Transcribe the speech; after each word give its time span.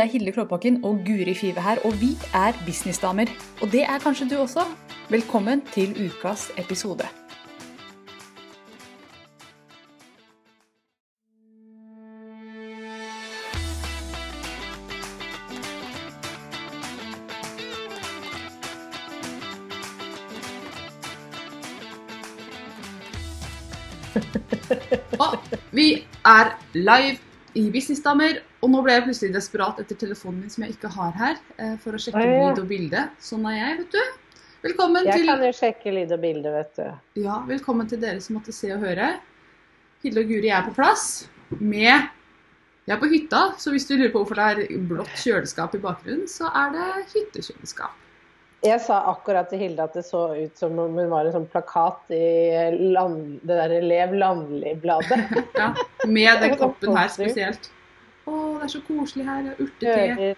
Det 0.00 0.06
er 0.06 0.12
Hilde 0.12 0.32
Klåbakken 0.32 0.84
og 0.84 1.00
Guri 1.06 1.34
Five 1.34 1.60
her, 1.60 1.76
og 1.84 1.92
vi 2.00 2.06
er 2.34 2.52
businessdamer. 2.66 3.26
Og 3.62 3.72
det 3.72 3.82
er 3.82 3.98
kanskje 3.98 4.28
du 4.30 4.36
også. 4.40 4.60
Velkommen 5.10 5.60
til 5.72 6.08
ukas 6.08 6.50
episode. 6.58 7.04
Og 25.20 25.38
vi 25.72 26.06
er 26.24 26.56
live 26.74 27.29
i 27.58 27.66
Businessdamer, 27.72 28.40
og 28.62 28.70
nå 28.72 28.82
ble 28.84 28.94
jeg 28.96 29.06
plutselig 29.08 29.34
desperat 29.34 29.80
etter 29.82 29.98
telefonen 29.98 30.44
min 30.44 30.52
som 30.52 30.64
jeg 30.64 30.76
ikke 30.76 30.90
har 30.94 31.16
her, 31.18 31.40
eh, 31.58 31.74
for 31.82 31.96
å 31.96 32.00
sjekke 32.02 32.22
ja. 32.22 32.50
lyd 32.50 32.60
og 32.62 32.68
bilde. 32.70 33.06
Sånn 33.22 33.46
er 33.50 33.56
jeg, 33.58 33.78
vet 33.80 33.96
du. 33.96 34.36
Velkommen 34.60 35.06
Jeg 35.08 35.22
til, 35.22 35.30
kan 35.30 35.42
jo 35.46 35.50
sjekke 35.56 35.92
lyd 35.96 36.10
og 36.12 36.20
bilde, 36.20 36.52
vet 36.52 36.72
du. 36.76 36.86
ja, 37.24 37.38
velkommen 37.48 37.88
til 37.88 38.00
dere 38.02 38.20
som 38.20 38.36
måtte 38.36 38.52
se 38.52 38.68
og 38.74 38.84
høre. 38.84 39.14
Hilde 40.04 40.24
og 40.24 40.32
Guri 40.32 40.50
er 40.52 40.66
på 40.68 40.74
plass 40.76 41.06
med 41.58 42.08
Jeg 42.86 42.94
er 42.96 43.00
på 43.00 43.08
hytta, 43.08 43.40
så 43.60 43.72
hvis 43.72 43.88
du 43.88 43.94
lurer 43.96 44.12
på 44.12 44.22
hvorfor 44.22 44.38
det 44.38 44.66
er 44.66 44.84
blått 44.90 45.16
kjøleskap 45.22 45.74
i 45.76 45.82
bakgrunnen, 45.82 46.28
så 46.28 46.50
er 46.52 46.72
det 46.76 46.86
hyttekjøleskap. 47.14 47.96
Jeg 48.62 48.80
sa 48.84 48.98
akkurat 49.08 49.48
til 49.48 49.58
Hilde 49.62 49.80
at 49.86 49.94
det 49.96 50.02
så 50.04 50.26
ut 50.36 50.58
som 50.60 50.76
om 50.82 50.92
hun 51.00 51.08
var 51.08 51.24
en 51.24 51.32
sånn 51.32 51.46
plakat 51.48 52.10
i 52.12 52.90
land, 52.92 53.38
det 53.48 53.56
der 53.56 53.80
Lev 53.80 54.12
landlig-bladet. 54.20 55.20
Ja, 55.60 55.70
med 56.04 56.42
den 56.42 56.50
Det 56.52 56.58
koppen 56.60 56.96
her 56.96 57.08
spesielt. 57.08 57.70
Å, 58.28 58.34
det 58.60 58.68
er 58.68 58.72
så 58.74 58.82
koselig 58.84 59.24
her. 59.24 59.42
det 59.48 59.54
er 59.56 59.64
Urtete. 59.64 60.30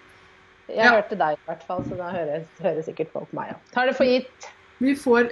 Jeg 0.71 0.79
Ja. 0.79 0.93
hørte 0.95 1.19
deg 1.19 1.35
i 1.37 1.43
hvert 1.51 1.65
fall, 1.67 1.83
så 1.85 1.99
da 1.99 2.13
hører, 2.15 2.45
hører 2.63 2.83
sikkert 2.87 3.11
folk 3.13 3.33
meg 3.35 3.51
òg. 3.57 3.59
Tar 3.75 3.91
det 3.91 3.97
for 3.99 4.07
gitt. 4.07 4.47
Vi 4.83 4.95
får 4.99 5.29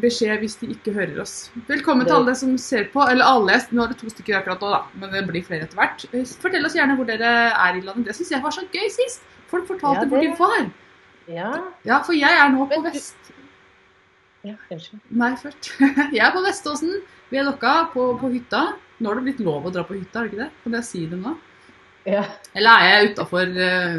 beskjed 0.00 0.38
hvis 0.44 0.54
de 0.60 0.68
ikke 0.76 0.92
hører 0.94 1.18
oss. 1.24 1.50
Velkommen 1.68 2.06
til 2.06 2.14
alle 2.20 2.34
som 2.38 2.52
ser 2.60 2.84
på. 2.92 3.00
Eller 3.10 3.24
alle. 3.28 3.56
Nå 3.72 3.82
er 3.84 3.88
det 3.92 3.98
to 4.00 4.08
stykker 4.12 4.38
akkurat 4.38 4.60
nå, 4.62 4.70
da. 4.76 4.82
Men 5.00 5.10
det 5.12 5.24
blir 5.28 5.44
flere 5.44 5.66
etter 5.66 5.76
hvert. 5.80 6.04
Fortell 6.44 6.64
oss 6.68 6.76
gjerne 6.76 6.96
hvor 6.96 7.08
dere 7.08 7.32
er 7.52 7.76
i 7.76 7.82
landet. 7.84 8.06
Det 8.12 8.14
syns 8.20 8.30
jeg 8.36 8.44
var 8.44 8.54
så 8.56 8.64
gøy 8.72 8.88
sist. 8.94 9.24
Folk 9.50 9.66
fortalte 9.68 10.04
Ja, 10.04 10.08
hvor 10.12 10.20
de 10.22 10.30
det- 10.30 10.38
var. 10.38 10.70
Ja. 11.28 11.50
Ja, 11.86 12.00
for 12.06 12.14
jeg 12.16 12.30
er 12.38 12.48
nå 12.54 12.66
på 12.70 12.78
vest... 12.84 13.30
ja 14.46 14.54
unnskyld. 14.70 15.00
Nei, 15.10 15.32
først. 15.40 15.70
Jeg 16.16 16.22
er 16.22 16.32
på 16.34 16.42
Veståsen. 16.44 16.92
Vi 17.32 17.38
er 17.40 17.48
dokka 17.48 17.72
på, 17.94 18.12
på 18.20 18.30
hytta. 18.30 18.60
Nå 19.02 19.10
har 19.10 19.18
det 19.18 19.24
blitt 19.26 19.40
lov 19.44 19.66
å 19.66 19.72
dra 19.74 19.82
på 19.84 19.96
hytta, 19.98 20.20
er 20.22 20.28
det 20.28 20.32
ikke 20.32 20.42
det? 20.44 20.50
Kan 20.62 20.76
jeg 20.78 20.86
si 20.86 21.00
det 21.10 21.18
nå? 21.20 21.32
Ja. 22.06 22.22
Eller 22.54 22.78
er 22.84 22.92
jeg 22.92 23.08
utafor 23.10 23.50
uh, 23.50 23.96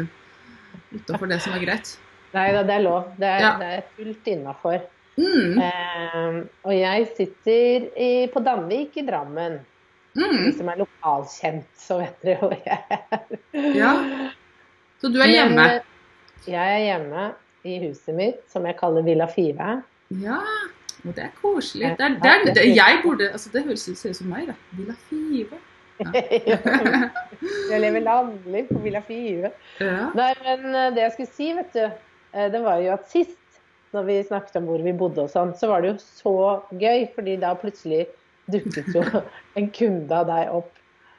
det 1.28 1.40
som 1.44 1.52
er 1.58 1.62
greit? 1.66 1.90
Nei 2.32 2.46
da, 2.56 2.62
det 2.64 2.74
er 2.78 2.82
lov. 2.86 3.10
Det 3.20 3.28
er, 3.28 3.42
Ja. 3.44 3.50
det 3.60 3.68
er 3.76 3.84
fullt 3.98 4.30
innafor. 4.32 4.78
Mm. 5.18 5.60
Uh, 5.60 6.38
og 6.64 6.72
jeg 6.78 7.06
sitter 7.18 7.86
i, 7.98 8.10
på 8.32 8.40
Danvik 8.46 8.96
i 8.96 9.04
Drammen. 9.06 9.60
De 10.16 10.24
Mm. 10.24 10.48
som 10.56 10.68
er 10.72 10.80
lokalkjent, 10.80 11.66
så 11.78 12.00
vet 12.00 12.24
dere 12.24 12.40
hvor 12.40 12.56
jeg 12.56 12.80
er. 12.90 13.38
Ja. 13.76 13.92
Så 14.98 15.12
du 15.14 15.20
er 15.22 15.30
hjemme? 15.30 15.66
eh, 15.76 15.84
jeg 16.46 16.74
er 16.74 16.84
hjemme 16.84 17.30
i 17.66 17.78
huset 17.86 18.14
mitt, 18.16 18.42
som 18.52 18.66
jeg 18.68 18.76
kaller 18.78 19.06
Villa 19.06 19.26
Five. 19.30 19.70
Ja, 20.22 20.42
og 21.04 21.14
det 21.16 21.24
er 21.24 21.32
koselig. 21.40 21.84
Ja, 21.86 21.94
Det, 21.98 22.04
er, 22.04 22.08
det, 22.08 22.16
er, 22.16 22.44
det 22.44 22.50
er 22.50 22.54
det, 22.54 22.62
fint. 22.62 22.76
jeg 22.76 23.00
burde, 23.04 23.30
altså 23.30 23.50
det 23.52 23.64
høres 23.64 23.88
ut 23.88 24.16
som 24.16 24.30
meg, 24.30 24.46
det. 24.48 24.56
Villa 24.78 24.94
Five. 25.08 25.58
jeg 27.72 27.80
lever 27.82 28.04
landlig 28.06 28.64
på 28.68 28.78
Villa 28.84 29.02
Five. 29.06 29.50
Ja. 29.80 30.08
Nei, 30.14 30.30
men 30.44 30.70
eh, 30.74 30.92
det 30.94 31.04
jeg 31.06 31.16
skulle 31.16 31.34
si, 31.34 31.50
vet 31.58 31.74
du, 31.74 31.84
eh, 32.34 32.48
det 32.52 32.62
var 32.64 32.82
jo 32.84 32.94
at 32.94 33.10
sist, 33.10 33.36
når 33.96 34.04
vi 34.08 34.18
snakket 34.28 34.58
om 34.60 34.68
hvor 34.68 34.82
vi 34.84 34.94
bodde 34.96 35.24
og 35.24 35.32
sånn, 35.32 35.54
så 35.58 35.70
var 35.70 35.82
det 35.82 35.94
jo 35.94 35.98
så 36.02 36.34
gøy, 36.76 37.06
fordi 37.14 37.38
da 37.40 37.54
plutselig 37.58 38.06
dukket 38.52 38.92
jo 38.94 39.04
en 39.58 39.70
kunde 39.74 40.20
av 40.22 40.28
deg 40.28 40.52
opp 40.60 40.74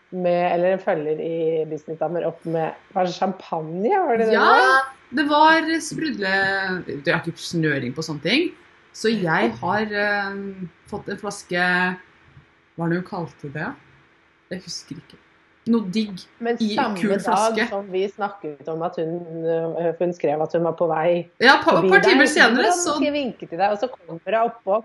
med, 0.09 0.43
eller 0.53 0.73
en 0.73 0.81
følger 0.81 1.19
i 1.21 1.65
Business 1.69 1.99
Damer 1.99 2.25
opp 2.29 2.45
med 2.49 2.73
var 2.95 3.05
det 3.05 3.13
champagne, 3.17 3.91
var 3.93 4.17
det 4.17 4.29
det? 4.29 4.33
det 4.33 4.41
var? 4.41 4.63
ja, 4.63 4.79
det 5.09 5.25
var 5.29 5.65
sprudle 5.81 6.33
Det 6.87 7.07
er 7.09 7.21
ikke 7.21 7.33
snøring 7.41 7.95
på 7.95 8.05
sånne 8.05 8.25
ting. 8.25 8.51
Så 8.93 9.11
jeg 9.13 9.53
har 9.61 9.93
uh, 9.93 10.37
fått 10.89 11.09
en 11.09 11.19
flaske 11.21 11.63
Hva 12.75 12.85
er 12.85 12.93
det 12.93 13.01
hun 13.01 13.07
kalte 13.07 13.51
det? 13.53 13.71
Jeg 14.49 14.63
husker 14.65 14.97
ikke. 14.97 15.19
Noe 15.69 15.85
digg. 15.93 16.23
Men 16.41 16.57
i 16.63 16.71
samme 16.73 16.97
kul 16.97 17.11
dag 17.13 17.21
flaske. 17.25 17.67
som 17.69 17.91
vi 17.93 18.05
snakket 18.09 18.71
om 18.71 18.81
at 18.87 18.97
hun, 18.97 19.11
øh, 19.45 19.91
hun 19.99 20.13
skrev 20.17 20.41
at 20.41 20.55
hun 20.55 20.65
var 20.65 20.73
på 20.79 20.87
vei 20.89 21.11
Ja, 21.37 21.59
et 21.59 21.67
par, 21.67 21.83
par 21.83 22.01
timer 22.01 22.25
senere 22.31 22.71
så 22.73 22.95
skal 22.95 23.09
jeg 23.11 23.13
vinke 23.13 23.45
til 23.45 23.59
deg, 23.59 23.75
og 23.75 23.77
så 23.77 23.91
kommer 23.91 24.17
hun 24.17 24.39
oppå. 24.39 24.79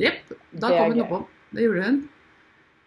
Jepp, 0.00 0.32
da 0.54 0.70
Det 0.70 0.78
kom 0.78 0.94
hun 0.94 1.04
oppå. 1.04 1.20
Det 1.52 1.66
gjorde 1.66 1.86
hun. 1.90 2.02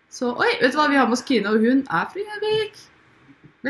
Så 0.09 0.31
oi, 0.33 0.49
vet 0.63 0.73
du 0.73 0.79
hva, 0.79 0.87
vi 0.89 0.97
har 0.97 1.11
med 1.11 1.19
oss 1.19 1.25
Kine, 1.27 1.51
og 1.51 1.61
hun 1.61 1.85
er 1.85 2.09
fra 2.09 2.25
Gjøvik. 2.25 2.81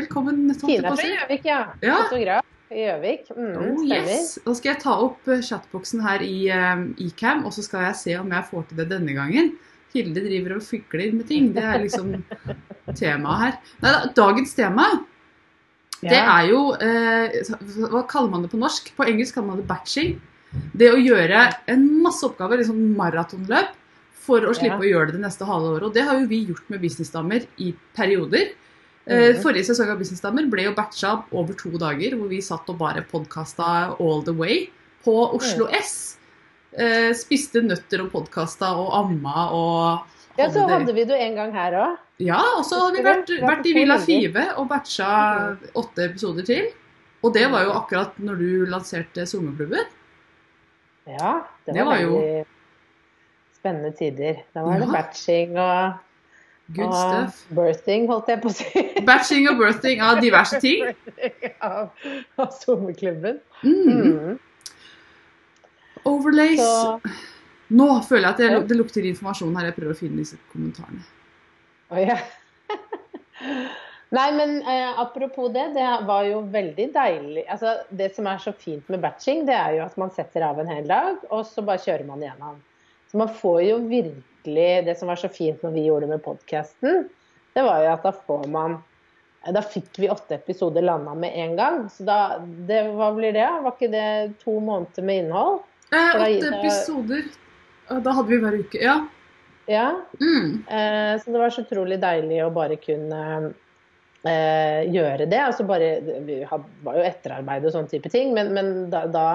Velkommen. 0.00 0.46
Kine 0.54 0.78
er 0.80 0.88
på 0.88 1.02
fra. 1.02 1.10
Gjøvik, 1.12 1.50
ja. 1.50 1.64
Ja. 1.84 2.04
Fotograf 2.06 2.47
Gjøvik. 2.68 3.30
Mm, 3.32 3.54
Oh, 3.62 3.84
yes. 3.86 4.38
Da 4.44 4.54
skal 4.56 4.74
jeg 4.74 4.82
ta 4.82 4.96
opp 5.06 5.22
chatboxen 5.24 5.46
chatboksen 5.48 6.02
her 6.04 6.24
i 6.26 6.36
um, 6.52 6.82
Ecam, 7.00 7.44
og 7.48 7.54
så 7.56 7.64
skal 7.64 7.86
jeg 7.88 7.96
se 8.02 8.16
om 8.20 8.30
jeg 8.34 8.48
får 8.50 8.66
til 8.68 8.82
det 8.82 8.88
denne 8.92 9.14
gangen. 9.16 9.54
Hilde 9.94 10.20
driver 10.20 10.58
og 10.58 10.64
fikler 10.66 11.14
med 11.16 11.28
ting. 11.30 11.52
Det 11.56 11.64
er 11.64 11.80
liksom 11.80 12.12
temaet 13.00 13.40
her. 13.44 13.56
Nei, 13.80 13.92
da, 13.94 14.02
dagens 14.18 14.52
tema, 14.58 14.88
det 15.98 16.14
er 16.20 16.44
jo 16.46 16.60
eh, 16.78 17.40
Hva 17.90 18.04
kaller 18.06 18.30
man 18.30 18.44
det 18.44 18.52
på 18.52 18.60
norsk? 18.60 18.92
På 18.94 19.06
engelsk 19.08 19.34
kaller 19.34 19.54
man 19.54 19.62
det 19.62 19.66
batching. 19.70 20.18
Det 20.78 20.92
å 20.92 21.00
gjøre 21.00 21.40
en 21.72 21.88
masse 22.04 22.22
oppgaver, 22.28 22.60
liksom 22.60 22.78
maratonløp, 22.98 23.72
for 24.28 24.44
å 24.44 24.52
slippe 24.54 24.76
Ja. 24.76 24.84
å 24.84 24.90
gjøre 24.92 25.10
det 25.10 25.16
det 25.18 25.24
neste 25.24 25.48
halve 25.48 25.72
året. 25.74 25.88
Og 25.88 25.94
det 25.96 26.04
har 26.04 26.20
jo 26.20 26.28
vi 26.30 26.44
gjort 26.50 26.68
med 26.68 26.82
Businessdamer 26.84 27.48
i 27.64 27.72
perioder. 27.96 28.52
Eh, 29.08 29.32
Mhm. 29.32 29.42
Forrige 29.42 29.64
sesong 29.64 29.88
av 29.90 29.98
Businessdamer 29.98 30.50
ble 30.50 30.64
jo 30.64 30.74
batcha 30.74 31.24
over 31.32 31.54
to 31.54 31.70
dager, 31.78 32.16
hvor 32.18 32.28
vi 32.28 32.40
satt 32.44 32.68
og 32.68 32.76
bare 32.78 33.02
podkasta 33.10 33.96
all 33.98 34.22
the 34.22 34.32
way 34.32 34.68
på 35.04 35.14
Oslo 35.34 35.66
S. 35.72 36.18
Eh, 36.76 37.12
spiste 37.16 37.62
nøtter 37.64 38.02
og 38.04 38.12
podkasta 38.12 38.68
og 38.76 38.92
amma 38.92 39.48
og 39.50 40.00
Ja, 40.38 40.46
så 40.50 40.68
hadde 40.68 40.92
vi 40.94 41.04
det 41.04 41.16
jo 41.16 41.24
en 41.26 41.34
gang 41.34 41.52
her 41.52 41.72
òg. 41.72 41.96
Ja, 42.20 42.38
og 42.58 42.64
så 42.64 42.78
har 42.78 42.92
vi 42.92 43.02
vært, 43.02 43.26
vært 43.40 43.66
i 43.66 43.72
Villa 43.74 43.96
Five 43.98 44.44
og 44.58 44.68
batcha 44.68 45.56
åtte 45.74 46.04
episoder 46.10 46.44
til. 46.46 46.68
Og 47.24 47.32
det 47.34 47.50
var 47.50 47.64
jo 47.64 47.72
akkurat 47.72 48.12
når 48.20 48.38
du 48.38 48.66
lanserte 48.66 49.24
sommerklubben. 49.26 49.84
Ja, 51.08 51.42
det 51.66 51.74
var, 51.74 51.74
Det 51.74 51.84
var 51.86 51.98
jo- 51.98 52.44
spennende 53.58 53.96
tider. 53.96 54.42
Da 54.54 54.62
var 54.62 54.78
det 54.78 54.86
Ja. 54.86 54.92
batching 54.92 55.56
og, 55.58 55.94
Good 56.76 56.92
stuff. 56.92 57.38
birthing, 57.56 58.04
holdt 58.10 58.28
jeg 58.28 58.42
på 58.42 58.50
å 58.50 58.52
si. 58.52 58.82
Batching 59.08 59.46
og 59.48 59.56
birthing 59.62 60.02
av 60.04 60.20
diverse 60.20 60.60
ting. 60.64 60.84
av, 61.64 61.94
av 62.36 62.52
sommerklubben. 62.60 63.40
Mm. 63.62 63.88
Mm. 63.88 64.36
Overlays. 66.08 66.60
Så 66.60 67.00
Nå 67.68 67.86
føler 68.04 68.30
jeg 68.30 68.32
at 68.32 68.38
det, 68.40 68.68
det 68.70 68.76
lukter 68.78 69.04
informasjon 69.08 69.56
her. 69.56 69.68
Jeg 69.68 69.76
prøver 69.76 69.96
å 69.96 69.98
finne 69.98 70.22
disse 70.22 70.38
kommentarene. 70.52 71.04
Oh, 71.92 72.00
ja. 72.00 72.16
Nei, 74.16 74.28
men 74.32 74.54
eh, 74.62 75.00
apropos 75.00 75.50
det, 75.52 75.66
det 75.74 75.88
var 76.08 76.24
jo 76.24 76.40
veldig 76.52 76.86
deilig. 76.94 77.44
Altså, 77.52 77.74
det 77.92 78.14
som 78.16 78.28
er 78.30 78.40
så 78.40 78.54
fint 78.56 78.88
med 78.88 79.02
batching, 79.04 79.44
det 79.48 79.56
er 79.56 79.76
jo 79.76 79.84
at 79.84 79.98
man 80.00 80.12
setter 80.16 80.46
av 80.48 80.60
en 80.62 80.70
hel 80.70 80.88
dag, 80.88 81.20
og 81.28 81.44
så 81.48 81.64
bare 81.64 81.82
kjører 81.84 82.08
man 82.08 82.24
igjennom. 82.24 82.56
Så 83.10 83.16
man 83.20 83.28
får 83.32 83.62
jo 83.64 83.78
virkelig 83.88 84.84
Det 84.86 84.94
som 84.98 85.08
var 85.08 85.16
så 85.20 85.28
fint 85.32 85.62
når 85.64 85.72
vi 85.74 85.86
gjorde 85.86 86.06
det 86.06 86.12
med 86.16 86.22
podkasten, 86.24 87.08
det 87.56 87.62
var 87.66 87.82
jo 87.84 87.90
at 87.92 88.02
da 88.06 88.12
får 88.12 88.46
man 88.52 88.76
Da 89.52 89.62
fikk 89.64 89.98
vi 89.98 90.08
åtte 90.12 90.34
episoder 90.36 90.82
landa 90.84 91.14
med 91.14 91.32
en 91.34 91.56
gang. 91.56 91.76
Så 91.90 92.04
da 92.04 92.38
det, 92.42 92.82
Hva 92.96 93.10
blir 93.16 93.32
det? 93.32 93.46
Var 93.64 93.72
ikke 93.76 93.90
det 93.92 94.06
to 94.42 94.58
måneder 94.60 95.02
med 95.08 95.24
innhold? 95.24 95.60
Eh, 95.92 96.10
åtte 96.20 96.50
da- 96.50 96.58
episoder. 96.60 97.22
Da 97.88 98.12
hadde 98.12 98.28
vi 98.28 98.38
hver 98.42 98.58
uke. 98.60 98.80
Ja. 98.82 98.96
Ja. 99.68 99.86
Mm. 100.20 100.64
Eh, 100.68 101.14
så 101.22 101.32
det 101.32 101.38
var 101.40 101.50
så 101.54 101.62
utrolig 101.64 101.96
deilig 102.02 102.42
å 102.44 102.50
bare 102.52 102.76
kunne 102.80 103.22
eh, 104.24 104.82
gjøre 104.92 105.26
det. 105.30 105.38
Altså 105.40 105.64
bare, 105.68 105.88
vi 106.26 106.42
had- 106.44 106.64
var 106.84 106.98
jo 106.98 107.06
etterarbeid 107.08 107.64
og 107.68 107.72
sånne 107.72 107.88
type 107.92 108.10
ting, 108.12 108.34
men, 108.34 108.52
men 108.56 108.90
da, 108.92 109.06
da 109.06 109.26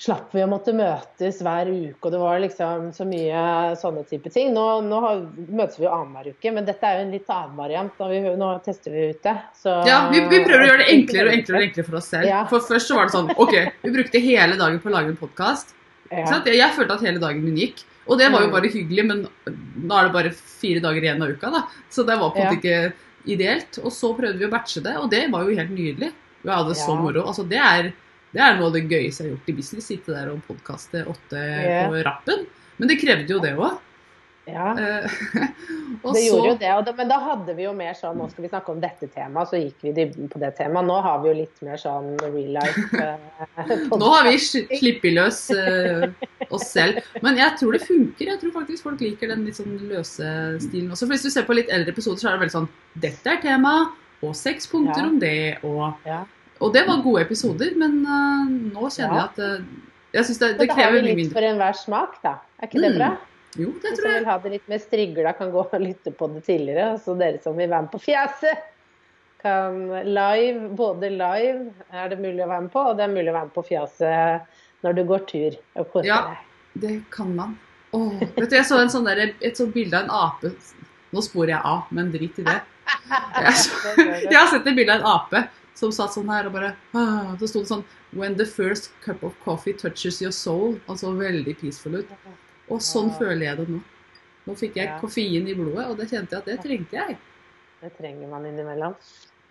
slapp 0.00 0.32
vi 0.32 0.40
å 0.40 0.48
måtte 0.48 0.72
møtes 0.72 1.42
hver 1.44 1.68
uke, 1.68 2.00
og 2.08 2.12
det 2.14 2.20
var 2.22 2.38
liksom 2.40 2.86
så 2.96 3.04
mye 3.04 3.40
sånne 3.76 4.04
type 4.08 4.30
ting. 4.32 4.54
Nå, 4.56 4.64
nå 4.86 5.00
har, 5.04 5.18
møtes 5.52 5.76
vi 5.76 5.84
jo 5.84 5.92
annenhver 5.92 6.30
uke, 6.32 6.52
men 6.56 6.64
dette 6.64 6.88
er 6.88 6.96
jo 6.96 7.02
en 7.04 7.12
litt 7.12 7.28
annen 7.28 7.58
variant. 7.58 8.00
Vi, 8.08 8.22
nå 8.40 8.48
tester 8.64 8.96
vi 8.96 9.10
ut 9.10 9.28
Så, 9.60 9.74
Ja, 9.88 10.06
vi, 10.12 10.22
vi 10.30 10.40
prøver 10.46 10.64
å 10.64 10.70
gjøre 10.70 10.86
det 10.86 10.94
enklere 10.94 11.28
og 11.28 11.36
enklere 11.36 11.60
og 11.60 11.66
enklere 11.68 11.90
for 11.90 12.00
oss 12.00 12.08
selv. 12.14 12.30
Ja. 12.30 12.40
For 12.48 12.64
først 12.64 12.88
så 12.88 12.96
var 12.96 13.10
det 13.10 13.16
sånn 13.18 13.28
OK, 13.36 13.54
vi 13.84 13.92
brukte 13.98 14.24
hele 14.24 14.56
dagen 14.56 14.80
på 14.80 14.88
å 14.88 14.96
lage 14.96 15.12
en 15.12 15.20
podkast. 15.20 15.76
Ja. 16.10 16.24
Jeg, 16.48 16.72
følte 16.74 16.96
at 16.96 17.04
hele 17.06 17.20
dagen 17.22 17.44
min 17.44 17.60
gikk. 17.60 17.84
Og 18.10 18.18
det 18.18 18.32
var 18.32 18.42
jo 18.42 18.48
Mm. 18.48 18.54
bare 18.56 18.72
hyggelig, 18.72 19.04
men 19.06 19.20
nå 19.86 19.94
er 20.00 20.08
det 20.08 20.12
bare 20.16 20.30
fire 20.32 20.80
dager 20.82 21.04
igjen 21.04 21.22
av 21.22 21.30
uka, 21.30 21.50
da. 21.52 21.60
Så 21.92 22.02
det 22.08 22.16
var 22.18 22.32
på 22.32 22.40
en 22.40 22.48
måte 22.48 22.58
ikke 22.58 22.92
ideelt. 23.28 23.78
Og 23.84 23.92
så 23.92 24.10
prøvde 24.16 24.40
vi 24.40 24.48
å 24.48 24.50
batche 24.50 24.82
det, 24.82 24.96
og 24.96 25.10
det 25.12 25.30
var 25.30 25.44
jo 25.44 25.54
helt 25.54 25.70
nydelig. 25.70 26.10
Vi 26.42 26.50
hadde 26.50 26.74
så 26.74 26.96
moro. 26.96 27.22
Altså, 27.28 27.44
det 27.46 27.60
er, 27.60 27.92
det 28.30 28.42
er 28.46 28.58
noe 28.58 28.70
av 28.70 28.76
det 28.78 28.86
gøyeste 28.86 29.24
jeg 29.24 29.28
har 29.28 29.36
gjort 29.36 29.52
i 29.52 29.58
business. 29.58 29.86
Sitte 29.90 30.14
der 30.14 30.32
og 30.32 30.42
podkaste 30.46 31.04
åtte 31.10 31.38
yeah. 31.38 31.86
på 31.90 32.02
rappen. 32.06 32.44
Men 32.80 32.90
det 32.90 33.00
krevde 33.02 33.34
jo 33.34 33.40
det 33.42 33.56
òg. 33.58 33.78
Ja. 34.50 34.70
og 36.02 36.14
Det 36.14 36.22
så 36.22 36.26
gjorde 36.26 36.48
jo 36.48 36.54
det, 36.58 36.70
og 36.74 36.86
det, 36.86 36.94
men 36.98 37.10
da 37.10 37.18
hadde 37.22 37.54
vi 37.54 37.66
jo 37.66 37.74
mer 37.76 37.92
sånn 37.94 38.16
Nå 38.18 38.26
skal 38.32 38.44
vi 38.46 38.50
snakke 38.50 38.72
om 38.72 38.80
dette 38.82 39.06
temaet, 39.12 39.50
så 39.50 39.60
gikk 39.60 39.84
vi 39.84 40.06
på 40.32 40.40
det 40.42 40.52
temaet. 40.58 40.88
Nå 40.88 40.96
har 41.04 41.20
vi 41.22 41.30
jo 41.30 41.36
litt 41.42 41.62
mer 41.66 41.80
sånn 41.80 42.14
real 42.22 42.56
life. 42.56 42.86
eh, 43.04 43.84
Nå 44.02 44.10
har 44.14 44.26
vi 44.30 44.40
sluppet 44.42 45.14
løs 45.16 45.42
eh, 45.54 46.06
oss 46.48 46.66
selv. 46.72 47.02
Men 47.24 47.38
jeg 47.40 47.56
tror 47.60 47.76
det 47.76 47.84
funker. 47.84 48.32
Jeg 48.32 48.42
tror 48.42 48.56
faktisk 48.56 48.88
folk 48.88 49.04
liker 49.04 49.34
den 49.34 49.46
litt 49.48 49.60
sånn 49.60 49.76
løse 49.90 50.34
stilen 50.64 50.90
også. 50.94 51.06
For 51.06 51.14
hvis 51.14 51.28
du 51.28 51.32
ser 51.34 51.48
på 51.48 51.58
litt 51.58 51.72
eldre 51.72 51.94
episoder, 51.94 52.22
så 52.22 52.30
er 52.30 52.38
det 52.38 52.46
veldig 52.46 52.58
sånn 52.58 52.70
Dette 53.00 53.36
er 53.36 53.42
tema, 53.44 53.74
og 54.20 54.36
seks 54.36 54.66
punkter 54.70 55.04
Ja. 55.04 55.08
om 55.08 55.18
det, 55.22 55.40
og 55.64 56.08
Ja. 56.08 56.24
Og 56.60 56.72
det 56.74 56.82
var 56.86 57.00
gode 57.04 57.22
episoder, 57.24 57.72
men 57.80 58.00
uh, 58.04 58.48
nå 58.74 58.90
kjenner 58.92 59.16
Ja. 59.16 59.26
jeg 59.26 59.30
at 59.30 59.60
uh, 59.60 59.64
Jeg 60.12 60.24
syns 60.26 60.38
det, 60.42 60.48
det 60.58 60.68
da 60.68 60.74
har 60.74 60.92
vi 60.92 61.00
litt 61.06 61.32
for 61.32 61.46
enhver 61.46 61.76
smak, 61.78 62.16
da. 62.24 62.34
Er 62.60 62.66
ikke 62.68 62.80
det 62.82 62.90
Mm, 62.92 62.98
bra? 62.98 63.10
Jo, 63.58 63.70
det 63.72 63.82
De 63.82 63.96
tror 63.96 64.02
som 64.02 64.10
jeg. 64.10 64.18
vil 64.20 64.28
ha 64.30 64.38
det 64.38 64.50
litt 64.52 64.68
mer 64.68 64.78
strigla, 64.82 65.32
kan 65.38 65.50
gå 65.54 65.62
og 65.64 65.80
lytte 65.80 66.10
på 66.14 66.28
det 66.34 66.42
tidligere. 66.46 66.92
Og 66.94 67.00
så 67.04 67.14
dere 67.18 67.40
som 67.42 67.56
vil 67.56 67.70
være 67.70 67.82
med 67.86 67.90
på 67.94 68.00
fjeset, 68.02 68.58
kan 69.42 69.78
live, 70.04 70.68
både 70.76 71.08
live 71.10 71.70
er 71.96 72.08
det 72.12 72.18
mulig 72.20 72.42
å 72.44 72.48
være 72.50 72.60
med 72.66 72.72
på, 72.74 72.82
og 72.90 72.96
det 72.98 73.04
er 73.06 73.14
mulig 73.14 73.30
å 73.32 73.36
være 73.38 73.48
med 73.48 73.54
på 73.56 73.64
fjeset 73.70 74.84
når 74.84 74.92
du 74.98 75.02
går 75.08 75.24
tur 75.30 75.56
og 75.80 75.88
koser 75.94 76.06
Ja. 76.10 76.20
deg. 76.28 76.36
Det 76.82 76.92
kan 77.10 77.32
man. 77.36 77.56
Oh, 77.92 78.12
vet 78.20 78.50
du, 78.50 78.56
Jeg 78.56 78.64
så 78.68 78.78
en 78.82 78.88
sånn 78.92 79.04
der, 79.08 79.32
et 79.40 79.56
sånt 79.56 79.72
bilde 79.74 79.96
av 79.96 80.04
en 80.04 80.10
ape 80.10 80.52
Nå 81.12 81.22
sporer 81.26 81.48
jeg 81.56 81.60
av, 81.64 81.80
men 81.90 82.12
drit 82.12 82.36
i 82.38 82.42
det. 82.46 82.60
Jeg, 83.40 83.54
så, 83.54 83.94
jeg 84.30 84.36
har 84.36 84.46
sett 84.52 84.66
et 84.66 84.76
bilde 84.76 84.94
av 84.94 85.00
en 85.00 85.06
ape 85.10 85.40
som 85.80 85.92
satt 85.94 86.14
sånn 86.14 86.28
her 86.30 86.48
og 86.48 86.54
bare 86.56 86.74
ah, 86.92 87.32
Så 87.40 87.48
sto 87.50 87.62
det 87.64 87.70
sånn 87.70 87.84
When 88.16 88.36
the 88.36 88.46
first 88.46 88.90
cup 89.04 89.22
of 89.26 89.36
coffee 89.44 89.72
touches 89.72 90.20
your 90.22 90.34
soul. 90.34 90.76
Altså 90.90 91.12
veldig 91.16 91.54
peaceful 91.60 92.00
ut. 92.00 92.14
Og 92.70 92.82
sånn 92.82 93.12
føler 93.18 93.46
jeg 93.46 93.60
det 93.60 93.66
nå. 93.70 93.80
Nå 94.48 94.56
fikk 94.58 94.78
jeg 94.80 94.96
koffein 95.02 95.46
i 95.46 95.54
blodet, 95.54 95.84
og 95.86 95.98
det 96.00 96.08
kjente 96.10 96.34
jeg 96.34 96.42
at 96.42 96.48
det 96.48 96.56
trengte 96.64 96.96
jeg. 96.96 97.18
Det 97.80 97.90
trenger 97.98 98.30
man 98.32 98.48
innimellom. 98.48 98.96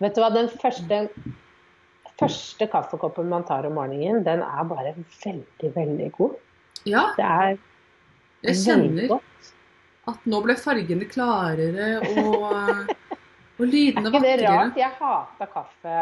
Vet 0.02 0.16
du 0.16 0.20
hva, 0.20 0.28
den 0.34 0.50
første, 0.60 1.00
første 2.20 2.68
kaffekoppen 2.72 3.30
man 3.32 3.46
tar 3.48 3.68
om 3.68 3.78
morgenen, 3.78 4.22
den 4.26 4.44
er 4.44 4.68
bare 4.68 4.94
veldig, 5.22 5.72
veldig 5.76 6.10
god. 6.18 6.36
Ja, 6.88 7.06
Det 7.16 7.26
er 7.26 7.58
jeg 8.40 8.56
kjenner 8.62 9.18
at 10.08 10.22
nå 10.28 10.38
ble 10.44 10.56
fargene 10.56 11.06
klarere 11.10 11.90
og, 12.22 12.88
og 13.60 13.68
Er 13.68 14.08
ikke 14.08 14.24
det 14.24 14.34
rart? 14.46 14.80
Jeg 14.80 14.96
hata 14.98 15.46
kaffe 15.52 15.94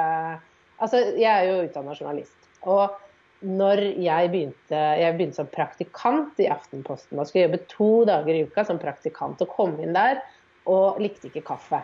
Altså, 0.79 1.01
jeg 1.19 1.27
er 1.27 1.49
jo 1.49 1.63
utdanna 1.67 1.95
journalist. 1.99 2.37
Og 2.71 2.95
når 3.43 3.81
jeg 3.99 4.31
begynte, 4.31 4.79
jeg 4.99 5.15
begynte 5.17 5.41
som 5.41 5.49
praktikant 5.51 6.39
i 6.43 6.47
Aftenposten, 6.51 7.19
da 7.19 7.27
skulle 7.27 7.45
jeg 7.45 7.51
jobbe 7.51 7.71
to 7.73 7.89
dager 8.07 8.35
i 8.35 8.45
uka 8.47 8.65
som 8.67 8.79
praktikant 8.83 9.43
og 9.43 9.51
komme 9.55 9.83
inn 9.83 9.97
der, 9.97 10.21
og 10.71 11.01
likte 11.03 11.31
ikke 11.31 11.43
kaffe. 11.51 11.81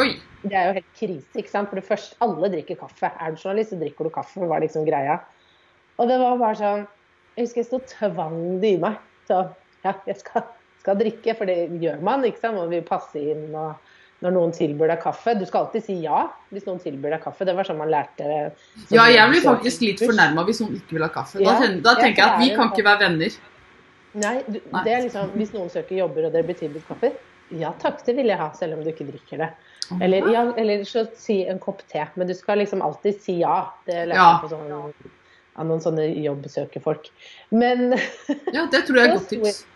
Oi! 0.00 0.08
Det 0.42 0.54
er 0.58 0.68
jo 0.68 0.76
helt 0.80 0.90
krise, 0.98 1.30
ikke 1.38 1.52
sant? 1.52 1.70
For 1.70 1.78
det 1.78 1.86
første, 1.86 2.18
alle 2.24 2.50
drikker 2.50 2.78
kaffe. 2.80 3.10
Er 3.10 3.34
du 3.34 3.38
journalist, 3.38 3.70
så 3.70 3.78
drikker 3.78 4.08
du 4.08 4.14
kaffe, 4.14 4.42
var 4.50 4.62
liksom 4.64 4.86
greia. 4.86 5.20
Og 5.98 6.10
det 6.10 6.18
var 6.18 6.40
bare 6.40 6.58
sånn 6.58 6.86
Jeg 7.34 7.46
husker 7.46 7.60
jeg 7.60 7.66
sto 7.68 7.78
og 7.80 7.86
tvang 7.90 8.38
det 8.62 8.76
i 8.76 8.82
meg. 8.82 8.98
Så 9.26 9.40
ja, 9.82 9.94
jeg 10.06 10.18
skal, 10.20 10.44
skal 10.82 10.98
drikke, 10.98 11.34
for 11.38 11.50
det 11.50 11.56
gjør 11.82 12.02
man, 12.06 12.26
ikke 12.26 12.42
sant? 12.42 12.58
Man 12.58 12.70
vil 12.70 12.86
passe 12.86 13.18
inn 13.18 13.48
og 13.50 13.74
når 14.24 14.32
noen 14.32 14.54
tilbyr 14.56 14.90
deg 14.94 15.02
kaffe. 15.02 15.34
Du 15.36 15.44
skal 15.48 15.66
alltid 15.66 15.84
si 15.84 15.98
ja 16.00 16.24
hvis 16.54 16.64
noen 16.68 16.80
tilbyr 16.82 17.16
deg 17.16 17.24
kaffe. 17.26 17.44
Det 17.44 17.54
var 17.56 17.68
sånn 17.68 17.80
man 17.80 17.92
lærte 17.92 18.28
sånn 18.86 18.96
Ja, 18.96 19.04
jeg 19.12 19.32
blir 19.32 19.44
faktisk 19.44 19.84
litt 19.84 20.04
fornærma 20.04 20.46
hvis 20.48 20.62
noen 20.64 20.78
ikke 20.80 20.96
vil 20.96 21.04
ha 21.04 21.10
kaffe. 21.12 21.42
Da, 21.42 21.58
Ja, 21.60 21.74
da 21.84 21.94
tenker 22.00 22.22
jeg 22.22 22.30
at 22.30 22.40
vi 22.40 22.50
kan 22.56 22.72
ikke 22.72 22.86
være 22.86 23.04
venner. 23.04 23.36
Nei, 24.24 24.34
du, 24.46 24.60
det 24.62 24.92
er 24.94 25.00
liksom 25.02 25.32
Hvis 25.34 25.50
noen 25.56 25.70
søker 25.72 25.98
jobber 25.98 26.28
og 26.28 26.34
dere 26.36 26.46
blir 26.46 26.58
tilbudt 26.58 26.86
kaffe, 26.86 27.10
ja 27.54 27.74
takk, 27.82 27.98
det 28.06 28.14
vil 28.16 28.30
jeg 28.30 28.40
ha, 28.40 28.48
selv 28.56 28.78
om 28.78 28.84
du 28.84 28.88
ikke 28.90 29.06
drikker 29.08 29.42
det. 29.42 29.50
Eller, 30.00 30.30
ja, 30.32 30.46
eller 30.56 30.86
så 30.88 31.04
si 31.18 31.42
en 31.44 31.60
kopp 31.60 31.82
te, 31.92 32.06
men 32.16 32.30
du 32.30 32.32
skal 32.36 32.62
liksom 32.62 32.80
alltid 32.82 33.20
si 33.20 33.36
ja. 33.42 33.58
Det 33.84 34.06
lærte 34.08 34.24
jeg 34.24 34.40
på 34.46 34.52
sånn, 34.54 35.12
av 35.54 35.68
noen 35.68 35.82
sånne 35.84 36.08
jobbsøkerfolk. 36.24 37.10
Men 37.52 37.92
Ja, 38.54 38.64
det 38.72 38.86
tror 38.88 39.00
jeg 39.02 39.10
er 39.10 39.16
godt 39.18 39.30
tips. 39.34 39.64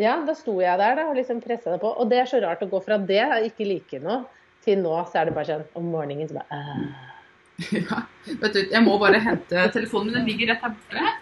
ja, 0.00 0.14
da 0.26 0.34
sto 0.34 0.56
jeg 0.62 0.78
der 0.80 0.96
da, 0.98 1.06
og 1.10 1.18
liksom 1.18 1.40
pressa 1.44 1.74
det 1.74 1.80
på. 1.82 1.90
Og 2.00 2.08
det 2.10 2.22
er 2.22 2.30
så 2.30 2.40
rart 2.42 2.62
å 2.64 2.70
gå 2.70 2.80
fra 2.82 2.98
det, 2.98 3.22
å 3.22 3.42
ikke 3.46 3.66
like 3.68 4.00
noe, 4.02 4.24
til 4.64 4.80
nå 4.80 4.94
så 5.10 5.20
er 5.20 5.28
det 5.28 5.34
bare 5.36 5.50
sånn 5.50 5.66
om 5.78 5.90
morgenen 5.92 6.30
så 6.30 6.38
bare 6.38 6.60
øh. 6.60 7.10
Ja. 7.84 8.00
Vet 8.26 8.56
du, 8.56 8.60
jeg 8.72 8.82
må 8.82 8.96
bare 8.98 9.20
hente 9.22 9.66
telefonen 9.74 10.10
min. 10.10 10.16
Den 10.16 10.30
ligger 10.30 10.50
rett 10.50 10.64
her 10.64 10.72
borte. 10.74 11.12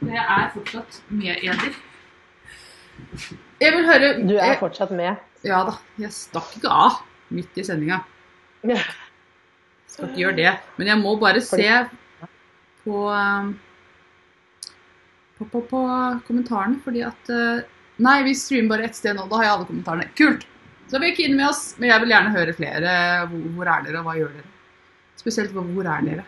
Det 0.00 0.20
er 0.20 0.50
fortsatt 0.54 0.98
mededer. 1.08 1.78
Jeg 3.60 3.74
vil 3.74 3.88
høre 3.88 4.10
Du 4.22 4.34
er 4.36 4.52
jeg, 4.52 4.58
fortsatt 4.60 4.92
med. 4.94 5.18
Ja 5.46 5.64
da. 5.66 5.74
Jeg 6.00 6.12
stakk 6.14 6.52
ikke 6.60 6.70
av 6.70 7.00
midt 7.34 7.58
i 7.58 7.64
sendinga. 7.66 8.02
Skal 9.90 10.10
ikke 10.10 10.22
gjøre 10.22 10.38
det. 10.38 10.54
Men 10.78 10.92
jeg 10.92 11.00
må 11.02 11.16
bare 11.20 11.42
se 11.44 11.66
på 12.84 13.02
um, 13.10 13.50
på, 15.40 15.48
på, 15.48 15.60
på 15.72 15.82
kommentarene, 16.28 16.80
fordi 16.84 17.02
at 17.08 17.32
uh, 17.32 17.62
Nei, 18.00 18.22
vi 18.24 18.34
streamer 18.34 18.72
bare 18.74 18.88
ett 18.88 18.96
sted 18.96 19.16
nå. 19.16 19.26
Da 19.28 19.40
har 19.40 19.46
jeg 19.46 19.54
alle 19.54 19.68
kommentarene. 19.68 20.08
Kult! 20.18 20.46
Så 20.90 20.98
vi 20.98 21.10
er 21.10 21.14
keen 21.14 21.36
med 21.38 21.46
oss, 21.46 21.74
men 21.78 21.90
jeg 21.92 22.02
vil 22.02 22.12
gjerne 22.14 22.32
høre 22.34 22.54
flere. 22.56 22.94
Hvor, 23.30 23.42
hvor 23.58 23.68
er 23.70 23.84
dere, 23.86 24.00
og 24.00 24.08
hva 24.08 24.14
gjør 24.18 24.32
dere? 24.38 24.48
Spesielt 25.20 25.52
hvor, 25.54 25.84
er 25.84 26.06
dere? 26.06 26.24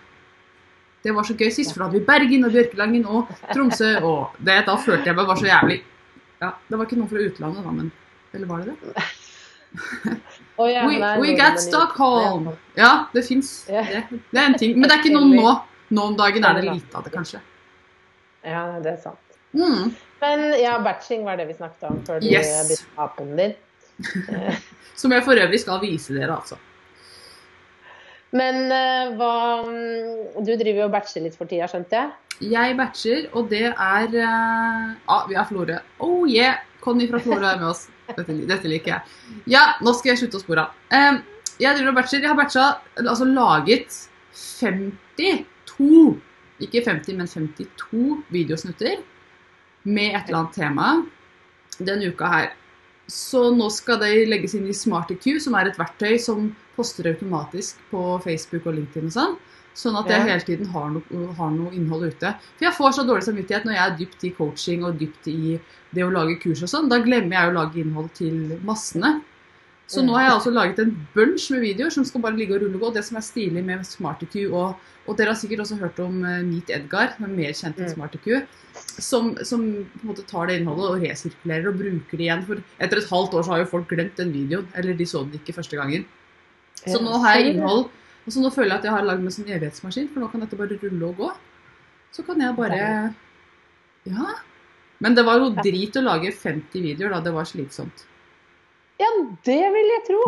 Det 1.03 1.15
var 1.17 1.27
så 1.27 1.35
gøy 1.35 1.49
sist, 1.51 1.73
for 1.73 1.83
da 1.83 1.89
hadde 1.89 1.99
vi 1.99 2.07
Bergen 2.07 2.47
og 2.47 2.55
Bjørkelangen 2.55 3.09
og 3.11 3.33
Tromsø. 3.51 3.97
Og 4.07 4.37
det, 4.39 4.61
da 4.69 4.77
følte 4.79 5.11
jeg 5.11 5.19
meg 5.19 5.27
bare 5.27 5.41
så 5.41 5.49
jævlig 5.49 5.81
Ja, 6.43 6.53
det 6.69 6.79
var 6.79 6.87
ikke 6.87 6.99
noen 7.01 7.11
fra 7.11 7.25
utlandet, 7.25 7.65
da, 7.67 7.75
men 7.75 7.91
Eller 8.37 8.51
var 8.51 8.63
det 8.63 8.77
det? 8.77 9.09
Oh, 10.61 10.69
ja, 10.69 10.85
We, 10.85 10.99
we 11.19 11.33
got 11.35 11.57
Stockholm! 11.59 12.51
Ja, 12.77 13.07
det 13.15 13.23
fins. 13.25 13.65
Det, 13.65 14.05
det 14.13 14.37
er 14.39 14.51
en 14.51 14.59
ting. 14.61 14.75
Men 14.77 14.85
det 14.85 14.99
er 14.99 15.01
ikke 15.01 15.15
noen 15.17 15.33
nå. 15.41 15.55
Nå 15.97 16.05
om 16.13 16.17
dagen 16.17 16.45
er 16.45 16.61
det 16.61 16.67
lite 16.69 16.99
av 16.99 17.07
det, 17.09 17.13
kanskje. 17.17 17.41
Ja, 18.45 18.67
det 18.85 18.93
er 18.93 18.99
sant. 19.01 19.32
Mm. 19.53 19.93
Men 20.23 20.45
ja, 20.61 20.77
batching 20.85 21.25
var 21.27 21.37
det 21.41 21.49
vi 21.51 21.57
snakket 21.59 21.89
om 21.91 22.03
før 22.07 22.21
du 22.23 22.29
Yes. 22.31 22.53
bytta 22.69 23.03
apen 23.05 23.37
din. 23.37 23.55
Som 25.01 25.13
jeg 25.13 25.25
for 25.27 25.39
øvrig 25.39 25.61
skal 25.61 25.81
vise 25.83 26.15
dere, 26.15 26.37
altså. 26.37 26.57
Men 28.33 28.71
uh, 28.73 29.13
hva 29.19 29.33
mm, 29.67 30.45
Du 30.47 30.55
driver 30.57 30.87
og 30.87 30.95
batcher 30.95 31.27
litt 31.27 31.37
for 31.37 31.51
tida, 31.51 31.69
skjønte 31.69 31.99
jeg? 31.99 32.13
Jeg 32.53 32.77
batcher, 32.79 33.27
og 33.37 33.51
det 33.53 33.67
er 33.71 34.15
eh, 34.19 34.87
Ja, 35.05 35.19
vi 35.29 35.37
har 35.37 35.45
Florø. 35.47 35.77
Oh 36.03 36.25
yeah! 36.27 36.63
Conny 36.83 37.07
fra 37.11 37.21
Florø 37.23 37.45
er 37.47 37.61
med 37.61 37.69
oss. 37.69 37.85
Dette, 38.09 38.35
dette 38.49 38.71
liker 38.71 38.97
jeg. 38.97 39.13
Ja, 39.53 39.77
nå 39.85 39.93
skal 39.95 40.15
jeg 40.15 40.23
slutte 40.25 40.41
å 40.41 40.43
spore 40.43 40.65
av. 40.65 40.81
Uh, 40.91 41.21
jeg 41.61 41.77
driver 41.77 41.93
og 41.93 42.01
batcher. 42.01 42.25
Jeg 42.25 42.33
har 42.33 42.39
batcha, 42.41 42.65
altså 43.05 43.29
laget 43.29 43.95
52 44.35 46.19
Ikke 46.65 46.83
50, 46.89 47.21
men 47.21 47.31
52 47.31 48.17
videosnutter 48.33 49.03
med 49.85 50.17
et 50.17 50.29
eller 50.29 50.43
annet 50.45 50.59
tema 50.59 50.89
denne 51.79 52.11
uka 52.13 52.29
her. 52.31 52.51
Så 53.11 53.49
nå 53.55 53.69
skal 53.75 53.99
det 54.01 54.13
legges 54.31 54.55
inn 54.57 54.69
i 54.71 54.77
SmartyQ, 54.77 55.41
som 55.43 55.57
er 55.59 55.69
et 55.69 55.81
verktøy 55.81 56.17
som 56.23 56.53
poster 56.77 57.11
automatisk 57.11 57.81
på 57.91 58.05
Facebook 58.25 58.69
og 58.71 58.79
LinkedIn 58.79 59.11
og 59.11 59.17
sånn. 59.17 59.35
Sånn 59.77 59.97
at 59.97 60.11
jeg 60.13 60.27
hele 60.27 60.45
tiden 60.45 60.69
har, 60.69 60.91
noe, 60.93 61.27
har 61.39 61.53
noe 61.53 61.73
innhold 61.73 62.11
ute. 62.13 62.35
For 62.59 62.67
jeg 62.67 62.77
får 62.77 62.97
så 62.97 63.05
dårlig 63.09 63.25
samvittighet 63.25 63.65
når 63.65 63.77
jeg 63.77 63.85
er 63.85 63.95
dypt 64.01 64.27
i 64.29 64.33
coaching 64.37 64.85
og 64.85 64.99
dypt 65.01 65.29
i 65.33 65.57
det 65.97 66.05
å 66.05 66.13
lage 66.13 66.37
kurs 66.43 66.61
og 66.65 66.69
sånn. 66.69 66.91
Da 66.93 67.01
glemmer 67.05 67.39
jeg 67.39 67.51
å 67.51 67.55
lage 67.57 67.81
innhold 67.81 68.11
til 68.17 68.59
massene. 68.69 69.15
Så 69.93 70.01
nå 70.07 70.15
har 70.17 70.25
jeg 70.25 70.33
altså 70.39 70.51
laget 70.55 70.79
en 70.81 70.93
bunch 71.15 71.51
med 71.53 71.61
videoer 71.67 71.93
som 71.93 72.05
skal 72.09 72.23
bare 72.25 72.39
ligge 72.39 72.55
og 72.57 72.63
rulle 72.63 72.79
og 72.79 72.87
gå. 72.87 72.91
Det 72.97 73.05
som 73.05 73.19
er 73.21 73.25
stilig 73.27 73.63
med 73.67 73.83
SmartyQ, 73.85 74.37
og, 74.57 74.79
og 75.07 75.19
dere 75.19 75.35
har 75.35 75.39
sikkert 75.41 75.65
også 75.67 75.77
hørt 75.83 75.99
om 76.01 76.23
eh, 76.25 76.39
Meet 76.49 76.71
Edgar, 76.73 77.13
er 77.21 77.33
mer 77.33 77.53
kjent 77.59 77.77
enn 77.77 77.91
Mm. 77.91 77.95
SmartyQ, 77.97 78.29
som, 79.03 79.33
som 79.45 79.65
på 79.93 80.01
en 80.05 80.11
måte 80.13 80.25
tar 80.31 80.49
det 80.49 80.61
innholdet 80.61 80.89
og 80.89 81.03
resirkulerer 81.05 81.69
og 81.69 81.81
bruker 81.83 82.17
det 82.21 82.27
igjen. 82.29 82.45
For 82.49 82.63
etter 82.81 83.03
et 83.03 83.11
halvt 83.11 83.37
år 83.37 83.45
så 83.45 83.53
har 83.55 83.65
jo 83.65 83.71
folk 83.75 83.91
glemt 83.93 84.17
den 84.17 84.33
videoen, 84.33 84.69
eller 84.75 84.97
de 84.97 85.07
så 85.09 85.25
den 85.27 85.41
ikke 85.41 85.57
første 85.59 85.77
gangen. 85.81 86.07
Så 86.83 87.03
nå 87.03 87.19
har 87.23 87.37
jeg 87.39 87.53
innhold, 87.55 87.85
og 88.25 88.33
så 88.33 88.41
nå 88.43 88.53
føler 88.55 88.73
jeg 88.73 88.79
at 88.81 88.87
jeg 88.89 88.97
har 88.97 89.05
lagd 89.11 89.27
meg 89.27 89.35
som 89.35 89.45
evighetsmaskin, 89.51 90.09
for 90.15 90.25
nå 90.25 90.31
kan 90.33 90.43
dette 90.47 90.57
bare 90.59 90.79
rulle 90.81 91.11
og 91.11 91.21
gå. 91.21 91.29
Så 92.13 92.25
kan 92.27 92.41
jeg 92.41 92.57
bare 92.57 92.81
Ja. 94.09 94.33
Men 95.03 95.15
det 95.19 95.25
var 95.27 95.39
jo 95.43 95.51
drit 95.59 95.97
å 95.99 96.03
lage 96.07 96.31
50 96.33 96.81
videoer, 96.81 97.11
da. 97.17 97.21
Det 97.21 97.33
var 97.35 97.45
slitsomt. 97.45 98.07
Ja, 99.01 99.09
det 99.45 99.63
vil 99.75 99.93
jeg 99.95 100.03
tro. 100.09 100.23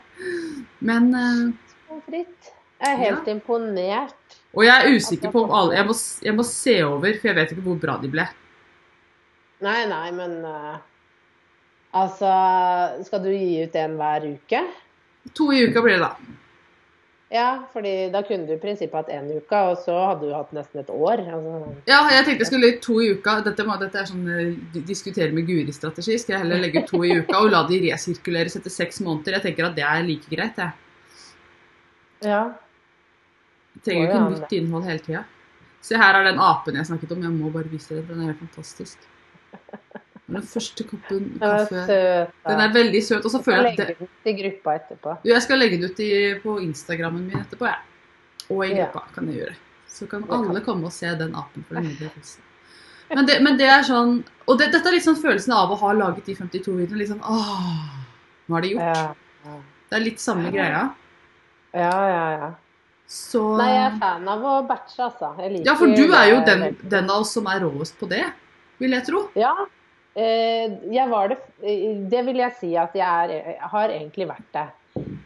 Men 0.88 1.10
uh, 1.14 1.98
frites. 2.08 2.54
Jeg 2.80 2.92
er 2.92 3.00
helt 3.00 3.28
imponert. 3.30 4.38
Og 4.54 4.66
jeg 4.66 4.74
er 4.74 4.96
usikker 4.96 5.30
på 5.32 5.44
om 5.46 5.52
alle 5.56 5.76
jeg 5.78 5.86
må, 5.88 5.94
jeg 6.26 6.34
må 6.36 6.44
se 6.46 6.74
over, 6.84 7.14
for 7.20 7.30
jeg 7.30 7.36
vet 7.38 7.52
ikke 7.54 7.64
hvor 7.64 7.78
bra 7.80 7.94
de 8.02 8.10
ble. 8.12 8.26
Nei, 9.64 9.80
nei, 9.88 10.08
men 10.12 10.34
uh, 10.44 10.74
Altså 11.94 12.30
Skal 13.06 13.22
du 13.22 13.30
gi 13.30 13.62
ut 13.62 13.76
en 13.78 13.94
hver 14.00 14.26
uke? 14.34 14.62
To 15.38 15.46
i 15.54 15.62
uka 15.64 15.80
blir 15.84 15.96
det, 15.96 16.08
da. 16.08 16.40
Ja, 17.34 17.64
fordi 17.72 17.92
da 18.14 18.20
kunne 18.22 18.46
du 18.46 18.52
i 18.54 18.60
prinsippet 18.62 18.94
hatt 18.94 19.08
én 19.10 19.26
uke, 19.34 19.60
og 19.66 19.80
så 19.82 19.94
hadde 20.06 20.28
du 20.28 20.34
hatt 20.36 20.52
nesten 20.54 20.84
et 20.84 20.90
år. 20.94 21.22
Altså, 21.24 21.72
Ja, 21.90 22.04
jeg 22.12 22.28
tenkte 22.28 22.44
jeg 22.44 22.50
skulle 22.52 22.68
legge 22.68 22.82
to 22.84 23.00
i 23.02 23.08
uka. 23.10 23.40
Dette, 23.42 23.66
må, 23.66 23.74
dette 23.80 23.98
er 23.98 24.06
sånn 24.06 24.28
eh, 24.30 24.82
diskutere 24.86 25.34
med 25.34 25.48
Guri-strategi. 25.48 26.14
Skal 26.22 26.36
jeg 26.36 26.44
heller 26.44 26.62
legge 26.62 26.84
to 26.86 27.02
i 27.02 27.10
uka 27.18 27.40
og 27.40 27.50
la 27.50 27.64
de 27.66 27.80
resirkuleres 27.88 28.54
etter 28.60 28.70
seks 28.70 29.02
måneder? 29.02 29.40
Jeg 29.40 29.48
tenker 29.48 29.66
at 29.66 29.74
det 29.74 29.86
er 29.88 30.06
like 30.06 30.30
greit, 30.30 30.62
jeg. 30.62 30.70
ja. 32.28 32.44
Jeg 33.74 33.82
trenger 33.88 34.04
jo 34.04 34.10
ikke 34.12 34.30
nytt 34.36 34.52
innhold 34.60 34.86
hele 34.86 35.02
tida. 35.02 35.24
Se 35.82 35.98
her 35.98 36.14
er 36.14 36.30
den 36.30 36.38
apen 36.40 36.78
jeg 36.78 36.86
snakket 36.86 37.16
om. 37.16 37.26
Jeg 37.26 37.34
må 37.34 37.50
bare 37.50 37.68
vise 37.72 37.90
dere. 37.96 38.06
Den 38.12 38.22
er 38.22 38.30
helt 38.30 38.44
fantastisk. 38.46 39.02
Den 40.26 40.42
første 40.48 40.84
koppen 40.88 41.26
kaffe. 41.40 41.82
Den 42.48 42.60
er 42.64 42.72
veldig 42.72 43.02
søt. 43.04 43.24
Og 43.24 43.30
så 43.34 43.42
føler 43.44 43.68
jeg 43.70 43.80
at 43.80 43.88
det, 43.88 43.98
den 43.98 44.08
ut 44.08 44.30
i 44.30 44.32
gruppa 44.38 44.76
etterpå. 44.78 45.16
Jeg 45.28 45.42
skal 45.44 45.60
legge 45.60 45.76
den 45.82 45.90
ut 45.90 46.42
på 46.42 46.54
Instagrammen 46.64 47.26
min 47.26 47.42
etterpå, 47.42 47.68
jeg. 47.68 47.76
Og 48.50 48.64
i 48.64 48.70
Ja. 48.74 48.86
gruppa 48.86 49.04
kan 49.14 49.28
jeg 49.28 49.42
gjøre. 49.42 49.54
Så 49.88 50.08
kan 50.08 50.24
alle 50.30 50.60
komme 50.60 50.84
og 50.88 50.92
se 50.92 51.06
den 51.14 51.34
apen. 51.34 51.64
for 51.68 51.74
den. 51.74 51.96
Men 53.14 53.26
det, 53.26 53.42
men 53.42 53.58
det 53.58 53.68
er 53.68 53.82
sånn 53.82 54.24
Og 54.48 54.58
det, 54.58 54.72
dette 54.72 54.88
er 54.88 54.98
sånn 54.98 55.16
følelsen 55.20 55.52
av 55.52 55.70
å 55.70 55.76
ha 55.78 55.92
laget 55.92 56.24
de 56.24 56.34
52 56.34 56.72
videoene. 56.76 57.06
Sånn 57.06 57.20
åh, 57.22 58.00
nå 58.48 58.56
er 58.56 58.60
det 58.60 58.70
gjort. 58.72 58.82
Ja, 58.96 59.14
ja, 59.44 59.60
Det 59.90 59.96
er 59.96 60.04
litt 60.04 60.20
samme 60.20 60.50
greia. 60.50 60.90
ja. 61.74 62.08
ja, 62.08 62.30
ja. 62.40 62.54
Så 63.06 63.56
Nei, 63.58 63.68
jeg 63.68 63.92
er 63.92 63.98
fan 64.00 64.28
av 64.28 64.44
å 64.48 64.66
batche, 64.66 64.98
altså. 65.04 65.34
Ja, 65.64 65.74
for 65.76 65.86
du 65.86 66.12
er 66.16 66.30
jo 66.30 66.38
den, 66.46 66.76
den 66.88 67.10
av 67.10 67.20
oss 67.20 67.34
som 67.36 67.46
er 67.46 67.60
råest 67.60 67.98
på 68.00 68.08
det, 68.08 68.24
vil 68.80 68.90
jeg 68.96 69.04
tro. 69.04 69.28
Ja. 69.36 69.52
Eh, 70.14 70.74
jeg 70.94 71.10
var 71.10 71.32
det 71.32 71.40
eh, 71.66 71.96
Det 72.06 72.20
vil 72.28 72.38
jeg 72.38 72.54
si 72.60 72.68
at 72.78 72.94
jeg, 72.94 73.04
er, 73.34 73.56
har 73.72 73.90
egentlig 73.90 74.28
vært 74.30 74.50
det. 74.54 74.66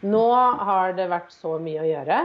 Nå 0.09 0.25
har 0.65 0.95
det 0.97 1.09
vært 1.11 1.33
så 1.33 1.57
mye 1.61 1.83
å 1.83 1.89
gjøre, 1.89 2.21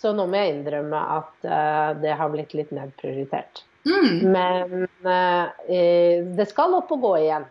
så 0.00 0.10
nå 0.16 0.24
må 0.26 0.40
jeg 0.40 0.56
innrømme 0.56 1.02
at 1.18 1.46
eh, 1.46 1.90
det 2.02 2.16
har 2.18 2.32
blitt 2.32 2.56
litt 2.58 2.72
nedprioritert. 2.74 3.62
Mm. 3.86 4.32
Men 4.34 4.86
eh, 5.06 6.24
det 6.34 6.46
skal 6.50 6.74
opp 6.78 6.90
og 6.94 7.04
gå 7.06 7.12
igjen. 7.22 7.46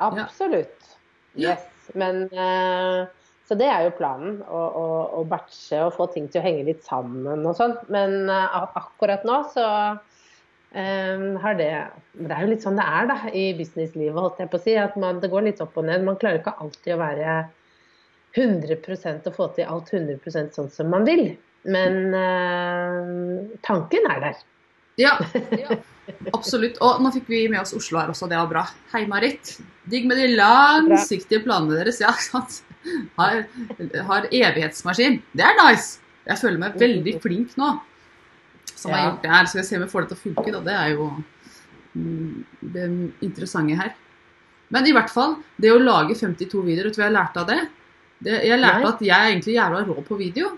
Absolutt. 0.00 0.96
Yes. 1.36 1.64
Men 1.94 2.24
eh, 2.32 3.04
Så 3.48 3.56
det 3.58 3.68
er 3.68 3.84
jo 3.84 3.96
planen. 3.98 4.38
Å, 4.46 4.60
å, 4.80 4.86
å 5.20 5.24
batche 5.28 5.82
og 5.84 5.94
få 5.96 6.08
ting 6.14 6.28
til 6.32 6.40
å 6.40 6.46
henge 6.46 6.64
litt 6.70 6.84
sammen 6.86 7.44
og 7.44 7.56
sånn. 7.58 7.76
Men 7.92 8.30
eh, 8.30 8.58
akkurat 8.80 9.26
nå 9.28 9.42
så 9.52 9.66
har 10.72 11.56
det 11.58 11.72
Det 12.16 12.32
er 12.32 12.44
jo 12.44 12.50
litt 12.50 12.64
sånn 12.64 12.78
det 12.78 12.84
er 12.88 13.08
da, 13.10 13.16
i 13.28 13.50
businesslivet, 13.56 14.16
holdt 14.16 14.40
jeg 14.40 14.50
på 14.52 14.60
å 14.60 14.62
si. 14.64 14.76
At 14.80 14.96
man, 15.00 15.20
det 15.20 15.30
går 15.32 15.46
litt 15.48 15.60
opp 15.64 15.76
og 15.80 15.86
ned. 15.88 16.04
Man 16.06 16.18
klarer 16.20 16.40
ikke 16.40 16.54
alltid 16.60 16.94
å 16.94 17.00
være 17.02 17.34
100% 18.36 19.28
og 19.28 19.36
få 19.36 19.48
til 19.56 19.68
alt 19.68 19.92
100% 19.92 20.56
sånn 20.56 20.70
som 20.72 20.88
man 20.92 21.04
vil. 21.08 21.26
Men 21.68 22.16
eh, 22.16 23.58
tanken 23.64 24.08
er 24.10 24.24
der. 24.24 24.40
Ja, 25.00 25.14
absolutt. 26.36 26.80
Og 26.84 27.00
nå 27.04 27.12
fikk 27.14 27.30
vi 27.32 27.44
med 27.52 27.62
oss 27.62 27.74
Oslo 27.76 28.00
her 28.00 28.12
også, 28.12 28.28
det 28.30 28.40
var 28.40 28.50
bra. 28.50 28.66
Hei, 28.94 29.04
Marit. 29.10 29.56
Digg 29.92 30.08
med 30.08 30.20
de 30.20 30.32
langsiktige 30.36 31.42
planene 31.44 31.80
deres. 31.80 32.00
Ja, 32.02 32.12
sant. 32.30 32.62
Har, 33.16 33.44
har 34.08 34.28
evighetsmaskin. 34.32 35.20
Det 35.36 35.46
er 35.46 35.58
nice. 35.60 36.00
Jeg 36.26 36.38
føler 36.38 36.60
meg 36.62 36.76
veldig 36.78 37.16
flink 37.22 37.56
nå 37.58 37.74
som 38.76 38.94
har 38.94 39.04
gjort 39.06 39.22
det 39.24 39.32
her. 39.32 39.50
Så 39.50 39.60
jeg 39.60 39.68
ser 39.68 39.80
om 39.80 39.86
jeg 39.86 39.92
får 39.92 40.04
det 40.06 40.12
til 40.12 40.18
å 40.18 40.22
funke, 40.22 40.54
da. 40.54 40.62
Det 40.66 40.78
er 40.78 40.94
jo 40.94 41.08
mm, 41.98 42.44
det 42.74 42.88
interessante 43.28 43.78
her. 43.78 43.92
Men 44.72 44.88
i 44.88 44.94
hvert 44.96 45.12
fall, 45.12 45.36
det 45.60 45.72
å 45.72 45.80
lage 45.82 46.16
52 46.16 46.64
videoer, 46.64 46.88
vet 46.88 46.96
du 46.96 47.02
hva 47.02 47.08
jeg 47.10 47.16
lærte 47.18 47.42
av 47.42 47.50
det? 47.50 47.60
det 48.24 48.40
jeg 48.46 48.60
lærte 48.60 48.82
Nei. 48.84 48.90
at 48.94 49.00
jeg 49.04 49.16
er 49.18 49.30
egentlig 49.34 49.56
jævla 49.58 49.84
rå 49.88 50.04
på 50.06 50.18
video. 50.20 50.52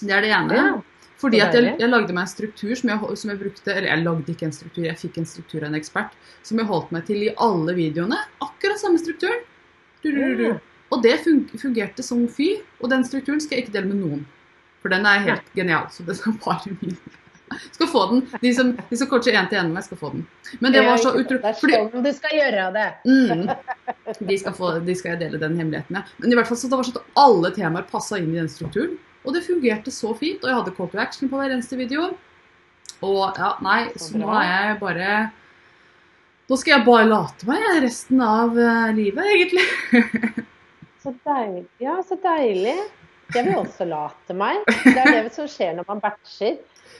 Det 0.00 0.12
er 0.12 0.24
det 0.24 0.32
ene. 0.34 0.60
Ja. 0.60 0.76
Fordi 1.16 1.40
at 1.40 1.54
jeg, 1.56 1.76
jeg 1.80 1.88
lagde 1.88 2.12
meg 2.12 2.26
en 2.26 2.28
struktur 2.28 2.72
som 2.76 2.90
jeg, 2.92 3.16
som 3.16 3.30
jeg 3.32 3.38
brukte 3.40 3.72
Eller 3.72 3.88
jeg 3.88 4.02
lagde 4.04 4.32
ikke 4.34 4.44
en 4.50 4.52
struktur, 4.52 4.82
jeg 4.84 4.98
fikk 5.00 5.14
en 5.22 5.28
struktur 5.28 5.62
av 5.62 5.70
en 5.70 5.78
ekspert. 5.78 6.16
Som 6.44 6.60
jeg 6.60 6.68
holdt 6.68 6.90
meg 6.92 7.06
til 7.08 7.22
i 7.24 7.30
alle 7.42 7.76
videoene. 7.78 8.18
Akkurat 8.44 8.80
samme 8.82 9.00
strukturen. 9.00 9.44
Du, 10.04 10.10
du, 10.12 10.34
du. 10.36 10.48
Og 10.92 11.00
det 11.02 11.16
fun- 11.24 11.46
fungerte 11.58 12.04
som 12.04 12.26
fy. 12.28 12.56
Og 12.82 12.90
den 12.92 13.06
strukturen 13.08 13.40
skal 13.42 13.58
jeg 13.58 13.66
ikke 13.66 13.76
dele 13.78 13.92
med 13.94 14.02
noen. 14.02 14.26
For 14.82 14.92
den 14.92 15.08
er 15.08 15.24
helt 15.24 15.48
genial. 15.56 15.88
Så 15.94 16.04
det 16.06 16.18
skal 16.18 16.36
bare 16.44 16.74
min. 16.82 16.98
Skal 17.72 17.90
få 17.92 18.02
den. 18.10 18.22
De 18.42 18.52
som, 18.54 18.72
de 18.90 18.98
som 19.00 19.08
coacher 19.10 19.36
én 19.36 19.48
til 19.50 19.60
én 19.60 19.70
med 19.70 19.78
meg, 19.78 19.86
skal 19.86 20.00
få 20.00 20.12
den. 20.14 20.26
Men 20.60 20.76
det 20.76 20.84
var 20.86 21.00
så 21.02 21.14
utrolig 21.16 21.42
Det 21.42 21.52
er 21.52 21.88
sånn 21.90 22.06
du 22.06 22.12
skal 22.16 22.36
gjøre 22.38 22.68
det. 22.76 22.86
mm, 23.08 23.42
de, 24.30 24.38
skal 24.42 24.56
få, 24.56 24.72
de 24.86 24.96
skal 24.98 25.14
jeg 25.14 25.22
dele 25.24 25.40
den 25.42 25.56
hemmeligheten 25.60 25.98
med. 25.98 26.14
Men 26.22 26.32
i 26.32 26.38
hvert 26.38 26.50
fall 26.50 26.60
så 26.60 26.70
det 26.70 26.78
var 26.80 26.88
sånn 26.88 27.00
at 27.00 27.18
alle 27.24 27.52
temaer 27.56 27.88
passa 27.90 28.20
inn 28.20 28.32
i 28.34 28.40
den 28.40 28.50
strukturen. 28.52 28.96
Og 29.26 29.34
det 29.34 29.42
fungerte 29.46 29.90
så 29.90 30.12
fint. 30.14 30.44
Og 30.44 30.50
jeg 30.50 30.58
hadde 30.60 30.74
call 30.76 30.90
to 30.92 31.00
action 31.02 31.30
på 31.32 31.40
hver 31.40 31.50
eneste 31.50 31.78
video. 31.78 32.12
Og 33.04 33.36
ja, 33.36 33.50
nei, 33.64 33.80
Så 34.00 34.16
nå 34.16 34.30
er 34.32 34.46
jeg 34.70 34.76
bare 34.80 35.16
Nå 36.46 36.56
skal 36.60 36.76
jeg 36.76 36.86
bare 36.86 37.08
late 37.10 37.48
meg 37.48 37.64
resten 37.82 38.20
av 38.22 38.54
eh, 38.54 38.92
livet, 38.94 39.26
egentlig. 39.34 39.64
Så 41.02 41.10
deilig. 41.26 41.64
Ja, 41.82 41.96
så 42.06 42.16
deilig. 42.22 42.76
Jeg 43.34 43.46
vil 43.46 43.58
også 43.58 43.86
late 43.86 44.34
meg. 44.38 44.62
Det 44.66 44.94
er 45.02 45.10
det 45.24 45.32
som 45.34 45.46
skjer 45.50 45.74
når 45.74 45.86
man 45.90 46.00
batcher. 46.02 46.56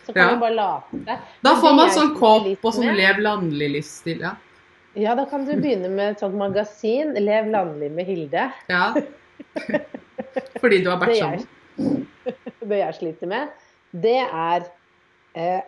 Så 0.06 0.12
kan 0.14 0.22
Ja. 0.22 0.30
man 0.36 0.40
bare 0.40 0.54
late. 0.54 1.18
Da 1.42 1.54
får 1.60 1.74
man 1.76 1.90
sånn 1.90 2.12
kåp 2.16 2.64
og 2.64 2.72
sånn 2.74 2.94
lev 2.96 3.18
landlig-livsstil. 3.18 4.20
Ja. 4.22 4.34
Ja, 4.96 5.14
da 5.18 5.24
kan 5.28 5.44
du 5.44 5.52
begynne 5.60 5.90
med 5.92 6.12
et 6.14 6.20
sånt 6.22 6.34
magasin. 6.38 7.12
Lev 7.20 7.50
landlig 7.52 7.90
med 7.92 8.06
Hilde. 8.06 8.50
ja. 8.68 8.94
Fordi 10.60 10.78
du 10.84 10.90
har 10.90 10.98
vært 11.00 11.16
sammen. 11.18 11.44
nå. 11.78 12.32
det 12.70 12.78
jeg 12.80 12.94
sliter 12.98 13.28
med, 13.30 13.48
det 13.92 14.16
er 14.24 14.64
eh, 15.36 15.60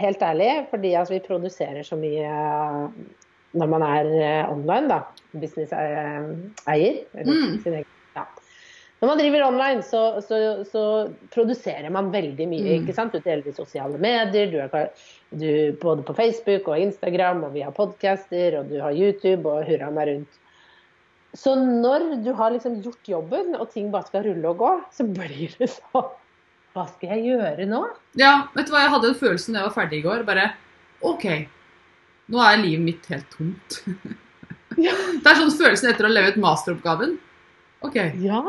helt 0.00 0.22
ærlig, 0.24 0.50
fordi 0.70 0.94
altså, 0.98 1.14
vi 1.14 1.20
produserer 1.26 1.82
så 1.86 1.96
mye 2.00 2.24
eh, 2.24 2.86
når 3.60 3.68
man 3.68 3.82
er 3.86 4.08
eh, 4.16 4.52
online, 4.52 4.88
da. 4.88 5.00
Business-eier. 5.32 7.02
eller 7.14 7.32
Mm. 7.32 7.84
Når 9.02 9.10
man 9.10 9.18
driver 9.18 9.42
online, 9.48 9.82
så, 9.82 10.00
så, 10.22 10.36
så 10.70 10.82
produserer 11.34 11.90
man 11.90 12.12
veldig 12.12 12.44
mye. 12.46 12.62
Mm. 12.68 12.84
ikke 12.84 12.94
sant? 12.94 13.16
Du 13.16 13.18
deler 13.24 13.48
i 13.50 13.54
sosiale 13.56 13.98
medier, 13.98 14.46
du 14.52 14.60
er 14.62 14.92
du, 15.34 15.48
både 15.82 16.04
på 16.06 16.14
Facebook 16.14 16.70
og 16.70 16.84
Instagram, 16.84 17.42
og 17.48 17.56
vi 17.56 17.64
har 17.66 17.74
podcaster, 17.74 18.60
og 18.60 18.70
du 18.70 18.76
har 18.78 18.94
YouTube, 18.94 19.42
og 19.50 19.66
hurra 19.66 19.90
meg 19.90 20.06
rundt. 20.12 20.38
Så 21.34 21.56
når 21.58 22.06
du 22.22 22.30
har 22.38 22.54
liksom 22.54 22.78
gjort 22.84 23.10
jobben, 23.10 23.56
og 23.58 23.72
ting 23.74 23.90
bare 23.90 24.06
skal 24.06 24.28
rulle 24.28 24.54
og 24.54 24.62
gå, 24.62 24.70
så 24.94 25.08
blir 25.08 25.50
det 25.58 25.72
sånn 25.74 26.10
Hva 26.72 26.86
skal 26.94 27.16
jeg 27.16 27.32
gjøre 27.32 27.66
nå? 27.68 27.82
Ja, 28.20 28.46
vet 28.54 28.70
du 28.70 28.72
hva, 28.76 28.86
jeg 28.86 28.94
hadde 28.94 29.10
en 29.10 29.18
følelse 29.18 29.50
når 29.50 29.64
jeg 29.64 29.66
var 29.66 29.76
ferdig 29.80 29.98
i 29.98 30.06
går. 30.06 30.22
Bare 30.30 30.46
OK, 31.02 31.26
nå 32.30 32.46
er 32.46 32.62
livet 32.62 32.86
mitt 32.86 33.10
helt 33.10 33.34
tomt. 33.34 33.82
Ja. 34.78 34.94
Det 35.22 35.26
er 35.26 35.42
sånn 35.42 35.52
følelsen 35.52 35.90
etter 35.90 36.06
å 36.06 36.08
ha 36.08 36.20
levd 36.20 36.38
masteroppgaven. 36.40 37.18
OK, 37.82 37.98
Ja, 38.22 38.46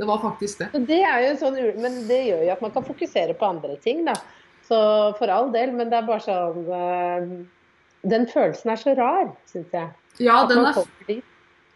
det 0.00 0.08
var 0.08 0.20
faktisk 0.22 0.62
det. 0.62 0.68
det 0.88 1.00
er 1.04 1.22
jo 1.22 1.30
en 1.34 1.40
sånn, 1.40 1.56
Men 1.76 1.96
det 2.08 2.20
gjør 2.24 2.44
jo 2.46 2.52
at 2.54 2.62
man 2.64 2.72
kan 2.72 2.86
fokusere 2.86 3.34
på 3.36 3.48
andre 3.52 3.76
ting, 3.84 4.04
da. 4.06 4.14
Så 4.64 4.78
for 5.18 5.32
all 5.32 5.50
del, 5.52 5.74
men 5.76 5.90
det 5.90 5.98
er 5.98 6.06
bare 6.06 6.22
sånn 6.24 6.68
eh, 6.76 7.32
Den 8.08 8.24
følelsen 8.30 8.72
er 8.72 8.80
så 8.80 8.94
rar, 8.96 9.34
syns 9.50 9.74
jeg. 9.76 9.90
Ja, 10.24 10.38
den 10.48 10.64
er. 10.64 11.20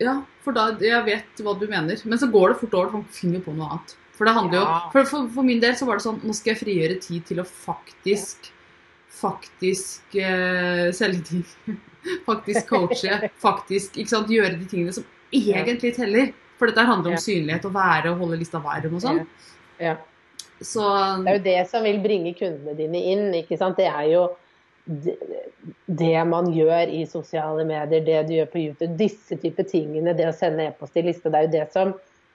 Ja, 0.02 0.14
for 0.42 0.56
da, 0.56 0.70
jeg 0.82 1.04
vet 1.06 1.42
hva 1.44 1.54
du 1.58 1.66
mener. 1.68 2.00
Men 2.08 2.20
så 2.20 2.28
går 2.32 2.52
det 2.54 2.60
fort 2.62 2.76
over, 2.78 2.90
for 2.90 3.02
man 3.02 3.14
finner 3.14 3.44
på 3.44 3.54
noe 3.54 3.68
annet. 3.74 3.96
For 4.14 4.28
det 4.28 4.34
handler 4.36 4.60
Ja. 4.60 4.64
jo, 4.64 4.92
for, 4.92 5.10
for, 5.10 5.28
for 5.36 5.46
min 5.46 5.60
del 5.60 5.74
så 5.76 5.88
var 5.88 5.98
det 5.98 6.06
sånn, 6.06 6.20
nå 6.22 6.34
skal 6.36 6.54
jeg 6.54 6.62
frigjøre 6.62 7.00
tid 7.02 7.26
til 7.28 7.42
å 7.42 7.44
faktisk, 7.44 8.48
faktisk 9.20 10.16
eh, 10.22 10.88
selge 10.94 11.22
ting. 11.28 11.44
faktisk 12.28 12.68
coache, 12.70 13.30
faktisk, 13.46 13.98
ikke 13.98 14.14
sant, 14.14 14.32
gjøre 14.32 14.56
de 14.56 14.70
tingene 14.70 14.94
som 14.94 15.06
egentlig 15.34 15.94
teller. 15.98 16.32
For 16.58 16.70
dette 16.70 16.86
handler 16.86 17.12
om 17.12 17.18
Ja. 17.18 17.22
synlighet, 17.22 17.64
å 17.64 17.72
være 17.74 18.12
og 18.12 18.18
holde 18.18 18.38
lista 18.38 18.58
varm 18.62 18.94
og 18.94 19.02
sånn. 19.02 19.26
Ja. 19.80 19.96
Så 20.62 20.84
Det 21.24 21.28
er 21.28 21.38
jo 21.38 21.44
det 21.44 21.68
som 21.68 21.82
vil 21.82 22.00
bringe 22.00 22.34
kundene 22.38 22.76
dine 22.76 23.00
inn. 23.12 23.32
ikke 23.34 23.58
sant? 23.58 23.76
Det 23.76 23.86
er 23.86 24.08
jo 24.12 24.28
det, 24.86 26.24
man 26.28 26.50
gjør 26.52 26.90
i 26.92 27.04
sosiale 27.08 27.64
medier, 27.64 28.04
det 28.04 28.26
du 28.28 28.34
gjør 28.34 28.50
på 28.52 28.60
YouTube, 28.60 28.96
disse 29.00 29.36
type 29.40 29.64
tingene, 29.64 30.14
det 30.16 30.26
å 30.28 30.34
sende 30.36 30.66
e-post 30.68 30.96
i 31.00 31.02
liste, 31.06 31.30
det 31.32 31.40
er 31.40 31.46
jo 31.46 31.54
det 31.54 31.72
som 31.72 31.94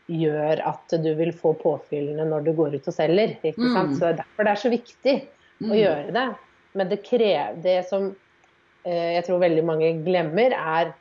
gjør 0.10 0.64
at 0.66 0.96
du 1.04 1.12
vil 1.20 1.32
få 1.38 1.54
påfyllene 1.62 2.26
når 2.26 2.48
du 2.48 2.54
går 2.58 2.80
ut 2.80 2.88
og 2.90 2.96
selger. 2.96 3.36
ikke 3.44 3.60
Mm. 3.60 3.94
Så 3.94 4.00
det 4.00 4.10
er 4.10 4.24
derfor 4.24 4.44
det 4.44 4.52
er 4.52 4.64
så 4.64 4.72
viktig 4.74 5.16
å 5.62 5.70
mm, 5.70 5.78
gjøre 5.78 6.14
det. 6.14 6.36
Men 6.74 6.90
det, 6.90 7.04
krever 7.04 7.62
det 7.62 7.78
som 7.90 8.16
eh, 8.86 9.14
jeg 9.20 9.26
tror 9.26 9.40
veldig 9.40 9.66
mange 9.66 9.92
glemmer, 10.06 10.56
er 10.58 10.94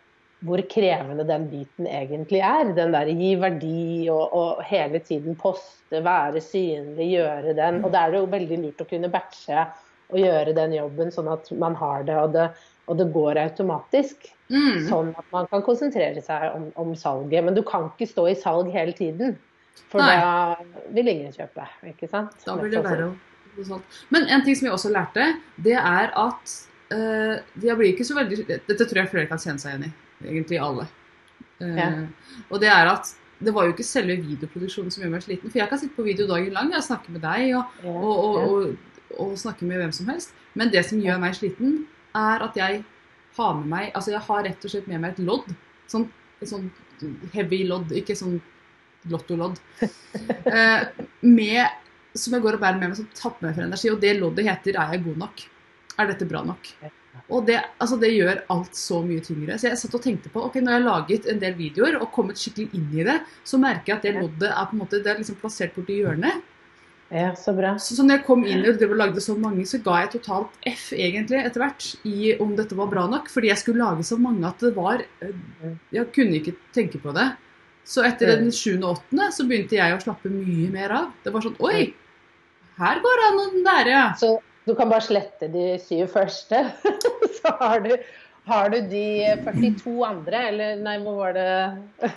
hvor 0.47 0.63
krevende 0.71 1.25
den 1.27 1.49
biten 1.51 1.89
egentlig 1.91 2.41
er. 2.47 2.71
Den 2.77 2.95
der 2.95 3.11
gi 3.11 3.35
verdi 3.41 4.09
og, 4.13 4.35
og 4.37 4.63
hele 4.69 5.01
tiden 5.03 5.37
poste, 5.39 6.03
være 6.05 6.43
synlig, 6.45 7.11
gjøre 7.17 7.57
den. 7.59 7.83
Og 7.83 7.93
da 7.95 8.05
er 8.05 8.15
det 8.15 8.23
jo 8.23 8.31
veldig 8.31 8.61
lurt 8.63 8.85
å 8.85 8.89
kunne 8.89 9.11
batche 9.13 9.67
og 10.09 10.21
gjøre 10.23 10.55
den 10.57 10.77
jobben 10.77 11.11
sånn 11.13 11.29
at 11.33 11.51
man 11.61 11.75
har 11.77 12.07
det, 12.09 12.17
og 12.17 12.33
det, 12.37 12.47
og 12.89 13.01
det 13.01 13.09
går 13.13 13.43
automatisk. 13.43 14.31
mm. 14.53 14.87
Sånn 14.89 15.11
at 15.19 15.27
man 15.35 15.51
kan 15.51 15.65
konsentrere 15.67 16.23
seg 16.25 16.49
om, 16.55 16.71
om 16.81 16.95
salget. 16.97 17.43
Men 17.45 17.59
du 17.59 17.65
kan 17.67 17.91
ikke 17.91 18.09
stå 18.09 18.29
i 18.31 18.39
salg 18.39 18.71
hele 18.73 18.95
tiden. 18.97 19.37
For 19.91 20.03
Nei. 20.03 20.15
da 20.19 20.87
vil 20.95 21.11
ingen 21.13 21.35
kjøpe, 21.35 21.67
ikke 21.93 22.09
sant? 22.11 22.35
Da 22.47 22.57
blir 22.59 22.73
det 22.73 22.83
verre. 22.87 23.13
Men 24.15 24.27
en 24.31 24.43
ting 24.47 24.57
som 24.57 24.69
jeg 24.69 24.75
også 24.75 24.91
lærte, 24.95 25.33
det 25.59 25.75
er 25.79 26.13
at 26.15 26.59
eh, 26.95 27.39
de 27.59 27.75
blir 27.79 27.91
ikke 27.91 28.07
så 28.07 28.15
veldig 28.19 28.45
Dette 28.47 28.85
tror 28.85 29.03
jeg 29.03 29.11
flere 29.11 29.31
kan 29.31 29.41
kjenne 29.43 29.63
seg 29.63 29.75
igjen 29.75 29.89
i. 29.89 30.08
Egentlig 30.25 30.59
alle. 30.63 30.89
Ja. 31.61 31.89
Uh, 31.89 32.45
Og 32.51 32.61
det 32.63 32.71
er 32.71 32.91
at 32.91 33.15
det 33.39 33.55
var 33.55 33.67
jo 33.67 33.75
ikke 33.75 33.87
selve 33.87 34.17
videoproduksjonen 34.19 34.91
som 34.91 35.05
gjør 35.05 35.13
meg 35.15 35.23
sliten. 35.23 35.51
For 35.51 35.61
jeg 35.61 35.71
kan 35.71 35.79
sitte 35.79 35.95
på 35.95 36.07
video 36.07 36.27
dagen 36.27 36.55
lang 36.57 36.73
og 36.75 36.85
snakke 36.85 37.15
med 37.15 37.23
deg 37.23 37.55
og, 37.59 37.77
Ja, 37.85 37.93
og, 37.93 38.23
og, 38.25 38.37
og, 38.49 39.19
og 39.29 39.35
snakke 39.39 39.69
med 39.69 39.79
hvem 39.83 39.95
som 39.95 40.11
helst. 40.11 40.35
Men 40.59 40.73
det 40.75 40.83
som 40.89 41.03
gjør 41.03 41.21
meg 41.23 41.37
sliten, 41.39 41.85
er 42.19 42.43
at 42.49 42.59
jeg 42.59 42.83
har 43.39 43.55
med 43.61 43.69
meg 43.71 43.91
Altså 43.95 44.15
jeg 44.15 44.25
har 44.27 44.45
rett 44.47 44.65
og 44.65 44.73
slett 44.73 44.89
med 44.91 45.03
meg 45.05 45.15
et 45.15 45.25
lodd. 45.29 45.53
Sånn, 45.91 46.09
et 46.43 46.51
sånn 46.51 46.67
heavy 47.35 47.63
lodd, 47.69 47.95
ikke 47.95 48.19
sånn 48.19 48.41
lottolodd. 49.11 49.61
Eh, 50.49 50.83
med, 51.21 51.75
som 52.17 52.33
jeg 52.33 52.43
går 52.43 52.57
og 52.57 52.63
bærer 52.63 52.79
med 52.81 52.89
meg, 52.89 52.97
som 52.97 53.09
tapper 53.13 53.45
meg 53.45 53.59
for 53.59 53.67
energi. 53.67 53.91
Og 53.93 54.01
det 54.01 54.15
loddet 54.17 54.47
heter 54.49 54.79
'Er 54.79 54.95
jeg 54.95 55.05
god 55.05 55.19
nok?' 55.23 55.43
Er 55.99 56.07
dette 56.09 56.29
bra 56.31 56.41
nok? 56.47 56.71
Og 57.29 57.47
det, 57.49 57.59
altså 57.79 57.99
det 58.01 58.13
gjør 58.15 58.43
alt 58.55 58.77
så 58.79 59.01
mye 59.05 59.25
tyngre. 59.25 59.57
Så 59.59 59.69
jeg 59.71 59.81
satt 59.81 59.97
og 59.99 60.05
tenkte 60.05 60.31
på 60.33 60.45
ok, 60.47 60.61
når 60.61 60.75
jeg 60.75 60.81
har 60.81 60.87
laget 60.87 61.27
en 61.33 61.43
del 61.43 61.57
videoer 61.59 61.99
og 62.01 62.13
kommet 62.15 62.41
skikkelig 62.41 62.69
inn 62.79 62.93
i 62.97 63.07
det, 63.09 63.19
så 63.47 63.61
merker 63.61 63.93
jeg 63.93 63.99
at 63.99 64.07
det 64.07 64.15
loddet 64.21 64.53
er 64.53 64.71
på 64.71 64.77
en 64.77 64.83
måte, 64.85 65.03
det 65.05 65.13
er 65.13 65.21
liksom 65.21 65.41
plassert 65.43 65.75
borti 65.77 65.99
hjørnet. 66.03 66.47
ja, 67.11 67.35
så 67.41 67.55
bra. 67.57 67.75
Så, 67.81 67.97
så 67.97 68.05
når 68.05 68.19
jeg 68.19 68.27
kom 68.27 68.43
inn 68.45 68.65
og 68.69 68.97
lagde 69.01 69.25
så 69.25 69.37
mange, 69.41 69.67
så 69.69 69.81
ga 69.85 70.03
jeg 70.03 70.15
totalt 70.19 70.57
F 70.69 70.91
egentlig 70.93 71.43
etter 71.43 71.65
hvert 71.65 71.91
i 72.09 72.35
om 72.41 72.57
dette 72.59 72.77
var 72.77 72.91
bra 72.93 73.07
nok. 73.09 73.31
Fordi 73.33 73.53
jeg 73.53 73.63
skulle 73.63 73.85
lage 73.85 74.05
så 74.05 74.19
mange 74.21 74.45
at 74.49 74.61
det 74.65 74.75
var 74.77 75.05
eh, 75.25 75.77
Jeg 75.95 76.11
kunne 76.13 76.41
ikke 76.41 76.59
tenke 76.77 77.01
på 77.01 77.17
det. 77.17 77.31
Så 77.89 78.05
etter 78.05 78.35
den 78.37 78.53
sjuende 78.53 78.91
og 78.91 78.99
åttende 78.99 79.31
så 79.33 79.47
begynte 79.49 79.79
jeg 79.79 79.95
å 79.95 80.03
slappe 80.03 80.29
mye 80.29 80.69
mer 80.75 80.93
av. 80.93 81.09
Det 81.25 81.33
var 81.33 81.47
sånn 81.47 81.57
Oi! 81.65 81.89
Her 82.79 83.01
går 83.03 83.17
det 83.19 83.27
an 83.27 83.41
å 83.41 83.47
lære, 83.65 83.95
ja. 83.95 84.05
Så 84.21 84.37
du 84.69 84.75
kan 84.79 84.91
bare 84.93 85.05
slette 85.07 85.49
de 85.53 85.67
syv 85.83 86.11
første. 86.13 86.61
så 87.41 87.55
har 87.61 87.81
du, 87.85 87.95
har 88.49 88.71
du 88.75 88.79
de 88.91 89.05
42 89.47 89.97
andre, 90.07 90.45
eller 90.53 90.77
nei, 90.85 90.99
hvor 91.05 91.19
var 91.25 91.35
det? 91.37 91.49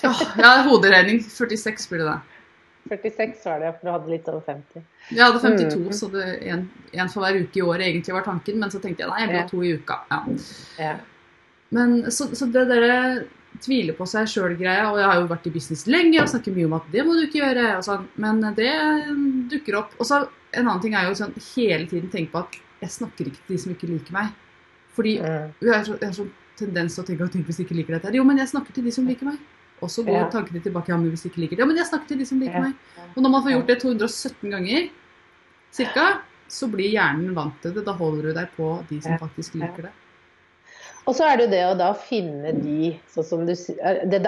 Ja, 0.04 0.52
hoderegning. 0.68 1.24
46 1.26 1.90
blir 1.92 2.04
det 2.04 2.12
da. 2.12 2.20
46 2.92 3.44
var 3.46 3.60
det, 3.62 3.70
for 3.78 3.88
du 3.88 3.92
hadde 3.94 4.10
litt 4.12 4.28
over 4.32 4.42
50. 4.48 4.82
Jeg 5.14 5.22
hadde 5.24 5.40
52, 5.44 5.78
Mm. 5.86 5.92
så 5.96 6.08
det 6.12 6.24
en, 6.52 6.64
en 6.98 7.12
for 7.14 7.24
hver 7.24 7.38
uke 7.44 7.60
i 7.62 7.64
året 7.64 7.86
egentlig 7.88 8.16
var 8.16 8.26
tanken. 8.26 8.58
Men 8.60 8.72
så 8.74 8.82
tenkte 8.84 9.06
jeg 9.06 9.12
nei, 9.14 9.20
jeg 9.22 9.30
vil 9.32 9.40
ha 9.40 9.46
to 9.52 9.62
i 9.64 9.76
uka. 9.78 10.00
Ja. 10.12 10.20
Ja. 10.82 10.96
Men 11.72 11.94
så, 12.12 12.28
så 12.36 12.50
det 12.52 12.66
dere 12.68 12.98
tviler 13.62 13.96
på 13.96 14.08
seg 14.10 14.28
sjøl-greia, 14.32 14.90
og 14.90 14.98
jeg 15.00 15.08
har 15.08 15.20
jo 15.22 15.30
vært 15.30 15.48
i 15.48 15.54
business 15.54 15.86
lenge 15.88 16.20
og 16.24 16.30
snakker 16.32 16.56
mye 16.56 16.68
om 16.68 16.76
at 16.80 16.90
det 16.92 17.04
må 17.06 17.14
du 17.16 17.22
ikke 17.28 17.42
gjøre, 17.44 17.66
og 17.78 17.84
sånn, 17.86 18.06
men 18.24 18.40
det 18.58 18.72
dukker 19.54 19.78
opp. 19.84 19.94
Og 20.02 20.08
så 20.10 20.24
en 20.54 20.68
annen 20.68 20.82
ting 20.84 20.94
er 20.98 21.08
jo 21.08 21.16
sånn 21.18 21.34
hele 21.56 21.88
tiden 21.88 22.12
tenke 22.12 22.32
på 22.34 22.44
at 22.44 22.58
jeg 22.82 22.94
snakker 22.98 23.30
ikke 23.30 23.44
til 23.48 23.56
de 23.56 23.62
som 23.64 23.74
ikke 23.74 23.90
liker 23.92 24.16
meg. 24.16 24.32
Fordi 24.96 25.16
jeg 25.22 25.72
har 25.72 25.84
så, 25.88 25.98
sånn 26.18 26.32
tendens 26.60 26.96
til 26.96 27.04
å 27.04 27.08
tenke 27.08 27.26
at 27.26 27.36
tenk 27.36 27.48
hvis 27.48 27.62
de 27.62 27.66
ikke 27.66 27.78
liker 27.78 27.98
dette. 27.98 28.14
Jo, 28.18 28.26
men 28.28 28.42
jeg 28.42 28.52
snakker 28.52 28.76
til 28.76 28.88
de 28.88 28.94
som 28.96 29.08
liker 29.08 29.30
meg. 29.30 29.40
Og 29.82 29.90
så 29.90 30.04
går 30.06 30.18
Ja. 30.20 30.30
tankene 30.30 30.62
tilbake 30.62 30.90
ja, 30.90 30.98
men 30.98 31.10
hvis 31.10 31.24
de 31.24 31.30
ikke 31.32 31.42
liker 31.42 31.56
det. 31.56 31.64
Ja, 31.64 31.66
men 31.66 31.78
jeg 31.78 31.88
snakker 31.88 32.08
til 32.08 32.18
de 32.20 32.26
som 32.26 32.40
liker 32.40 32.60
Ja. 32.60 32.62
meg. 32.62 32.76
Og 33.16 33.24
når 33.24 33.32
man 33.32 33.44
får 33.44 33.52
gjort 33.56 33.68
det 33.68 33.80
217 33.82 34.52
ganger 34.52 34.90
cirka, 35.72 36.22
så 36.48 36.68
blir 36.70 36.92
hjernen 36.92 37.34
vant 37.34 37.62
til 37.62 37.74
det. 37.74 37.86
Da 37.86 37.94
holder 37.94 38.22
du 38.22 38.34
deg 38.34 38.50
på 38.58 38.88
de 38.90 39.02
som 39.02 39.18
faktisk 39.18 39.56
liker 39.56 39.84
det. 39.88 39.92
Og 41.08 41.16
så 41.16 41.26
er 41.26 41.38
det 41.38 41.46
jo 41.48 41.52
det 41.52 41.64
å 41.66 41.78
da 41.78 41.94
finne 41.94 42.52
de 42.62 43.00
sånn 43.10 43.26
som 43.26 43.46
du 43.46 43.56
sier 43.56 43.80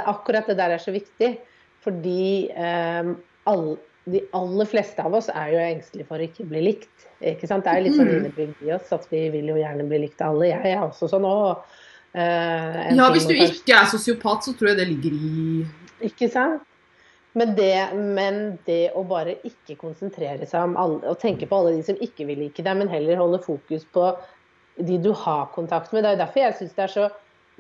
Akkurat 0.08 0.48
det 0.48 0.58
der 0.58 0.72
er 0.72 0.82
så 0.82 0.92
viktig. 0.92 1.38
Fordi 1.84 2.50
um, 2.56 3.18
all, 3.46 3.78
de 4.06 4.20
aller 4.36 4.68
fleste 4.68 5.00
av 5.00 5.14
oss 5.16 5.30
er 5.32 5.54
jo 5.54 5.62
engstelige 5.64 6.08
for 6.10 6.20
å 6.20 6.26
ikke 6.28 6.46
bli 6.50 6.62
likt. 6.66 7.08
Ikke 7.24 7.48
sant? 7.48 7.64
Det 7.64 7.72
er 7.72 7.80
jo 7.80 7.86
litt 7.88 7.96
sånn 7.96 8.10
Mm. 8.10 8.18
innebygd 8.20 8.68
i 8.68 8.74
oss 8.76 8.92
at 8.92 9.08
vi 9.10 9.30
vil 9.30 9.48
jo 9.48 9.56
gjerne 9.56 9.88
bli 9.88 10.00
likt 10.04 10.22
av 10.22 10.34
alle. 10.36 10.50
Jeg 10.52 10.74
er 10.76 10.84
også 10.84 11.08
sånn 11.10 11.24
òg. 11.24 11.64
Ja, 12.14 13.10
hvis 13.14 13.26
du 13.26 13.34
ikke 13.34 13.74
er 13.74 13.88
sosiopat, 13.90 14.44
så 14.46 14.54
tror 14.58 14.74
jeg 14.74 14.78
det 14.78 14.88
ligger 14.92 15.16
i 15.18 15.66
Ikke 16.10 16.30
sant? 16.30 16.62
Men 17.34 17.56
det, 17.56 17.94
men 17.96 18.60
det 18.68 18.92
å 18.94 19.02
bare 19.08 19.38
ikke 19.48 19.78
konsentrere 19.80 20.46
seg 20.46 20.68
om 20.68 20.76
alle, 20.78 21.00
og 21.10 21.18
tenke 21.18 21.48
på 21.50 21.58
alle 21.58 21.72
de 21.78 21.82
som 21.88 21.96
ikke 21.96 22.28
vil 22.28 22.44
like 22.44 22.62
deg, 22.62 22.78
men 22.78 22.92
heller 22.92 23.18
holde 23.18 23.40
fokus 23.42 23.86
på 23.86 24.12
de 24.78 24.98
du 25.02 25.12
har 25.14 25.48
kontakt 25.56 25.94
med. 25.94 26.04
Det 26.04 26.12
er 26.12 26.22
derfor 26.22 26.44
jeg 26.44 26.58
syns 26.60 26.76
det 26.76 26.84
er 26.84 26.94
så 26.94 27.08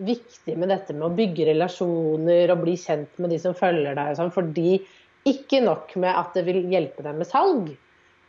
viktig 0.03 0.57
med 0.57 0.69
dette 0.69 0.93
med 0.93 1.07
å 1.07 1.15
bygge 1.17 1.47
relasjoner 1.51 2.51
og 2.53 2.61
bli 2.65 2.75
kjent 2.77 3.17
med 3.17 3.33
de 3.33 3.39
som 3.41 3.53
følger 3.57 3.95
deg. 3.97 4.13
Sånn, 4.17 4.33
fordi 4.33 4.83
ikke 5.29 5.61
nok 5.63 5.95
med 5.99 6.11
at 6.11 6.35
det 6.35 6.43
vil 6.47 6.61
hjelpe 6.71 7.03
deg 7.05 7.15
med 7.15 7.29
salg, 7.29 7.71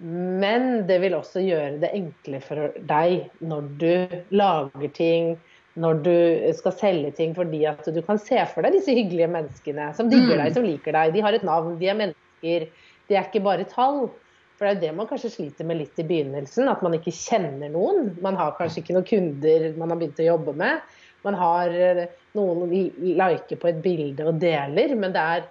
men 0.05 0.87
det 0.89 0.99
vil 1.03 1.15
også 1.17 1.43
gjøre 1.45 1.79
det 1.83 1.91
enklere 1.97 2.43
for 2.45 2.79
deg 2.91 3.29
når 3.47 3.69
du 3.81 4.17
lager 4.35 4.91
ting, 4.95 5.35
når 5.81 6.03
du 6.05 6.17
skal 6.55 6.75
selge 6.79 7.13
ting, 7.17 7.33
fordi 7.35 7.65
at 7.67 7.87
du 7.91 8.01
kan 8.07 8.19
se 8.23 8.39
for 8.53 8.63
deg 8.63 8.77
disse 8.77 8.95
hyggelige 8.95 9.31
menneskene 9.31 9.89
som 9.97 10.11
digger 10.11 10.37
Mm. 10.37 10.43
deg, 10.45 10.53
som 10.55 10.67
liker 10.67 10.93
deg. 10.93 11.15
De 11.15 11.23
har 11.23 11.35
et 11.35 11.47
navn, 11.47 11.79
de 11.79 11.89
er 11.89 11.99
mennesker. 11.99 12.69
De 13.09 13.17
er 13.17 13.25
ikke 13.27 13.43
bare 13.43 13.65
tall. 13.65 14.11
For 14.55 14.67
det 14.67 14.71
er 14.71 14.75
jo 14.77 14.81
det 14.87 14.97
man 14.97 15.09
kanskje 15.11 15.33
sliter 15.35 15.67
med 15.67 15.81
litt 15.81 15.99
i 15.99 16.07
begynnelsen, 16.07 16.69
at 16.71 16.83
man 16.83 16.95
ikke 16.95 17.11
kjenner 17.11 17.73
noen. 17.75 18.13
Man 18.23 18.37
har 18.39 18.55
kanskje 18.55 18.85
ikke 18.85 18.95
noen 18.95 19.09
kunder 19.09 19.73
man 19.77 19.91
har 19.91 19.99
begynt 19.99 20.23
å 20.23 20.29
jobbe 20.31 20.55
med. 20.55 20.79
Man 21.25 21.35
har 21.35 21.75
eh, 21.75 22.05
noen 22.39 22.71
liker 22.71 23.59
på 23.59 23.69
et 23.73 23.83
bilde 23.83 24.29
og 24.31 24.39
deler, 24.39 24.95
men 24.95 25.11
det 25.13 25.21
er, 25.21 25.43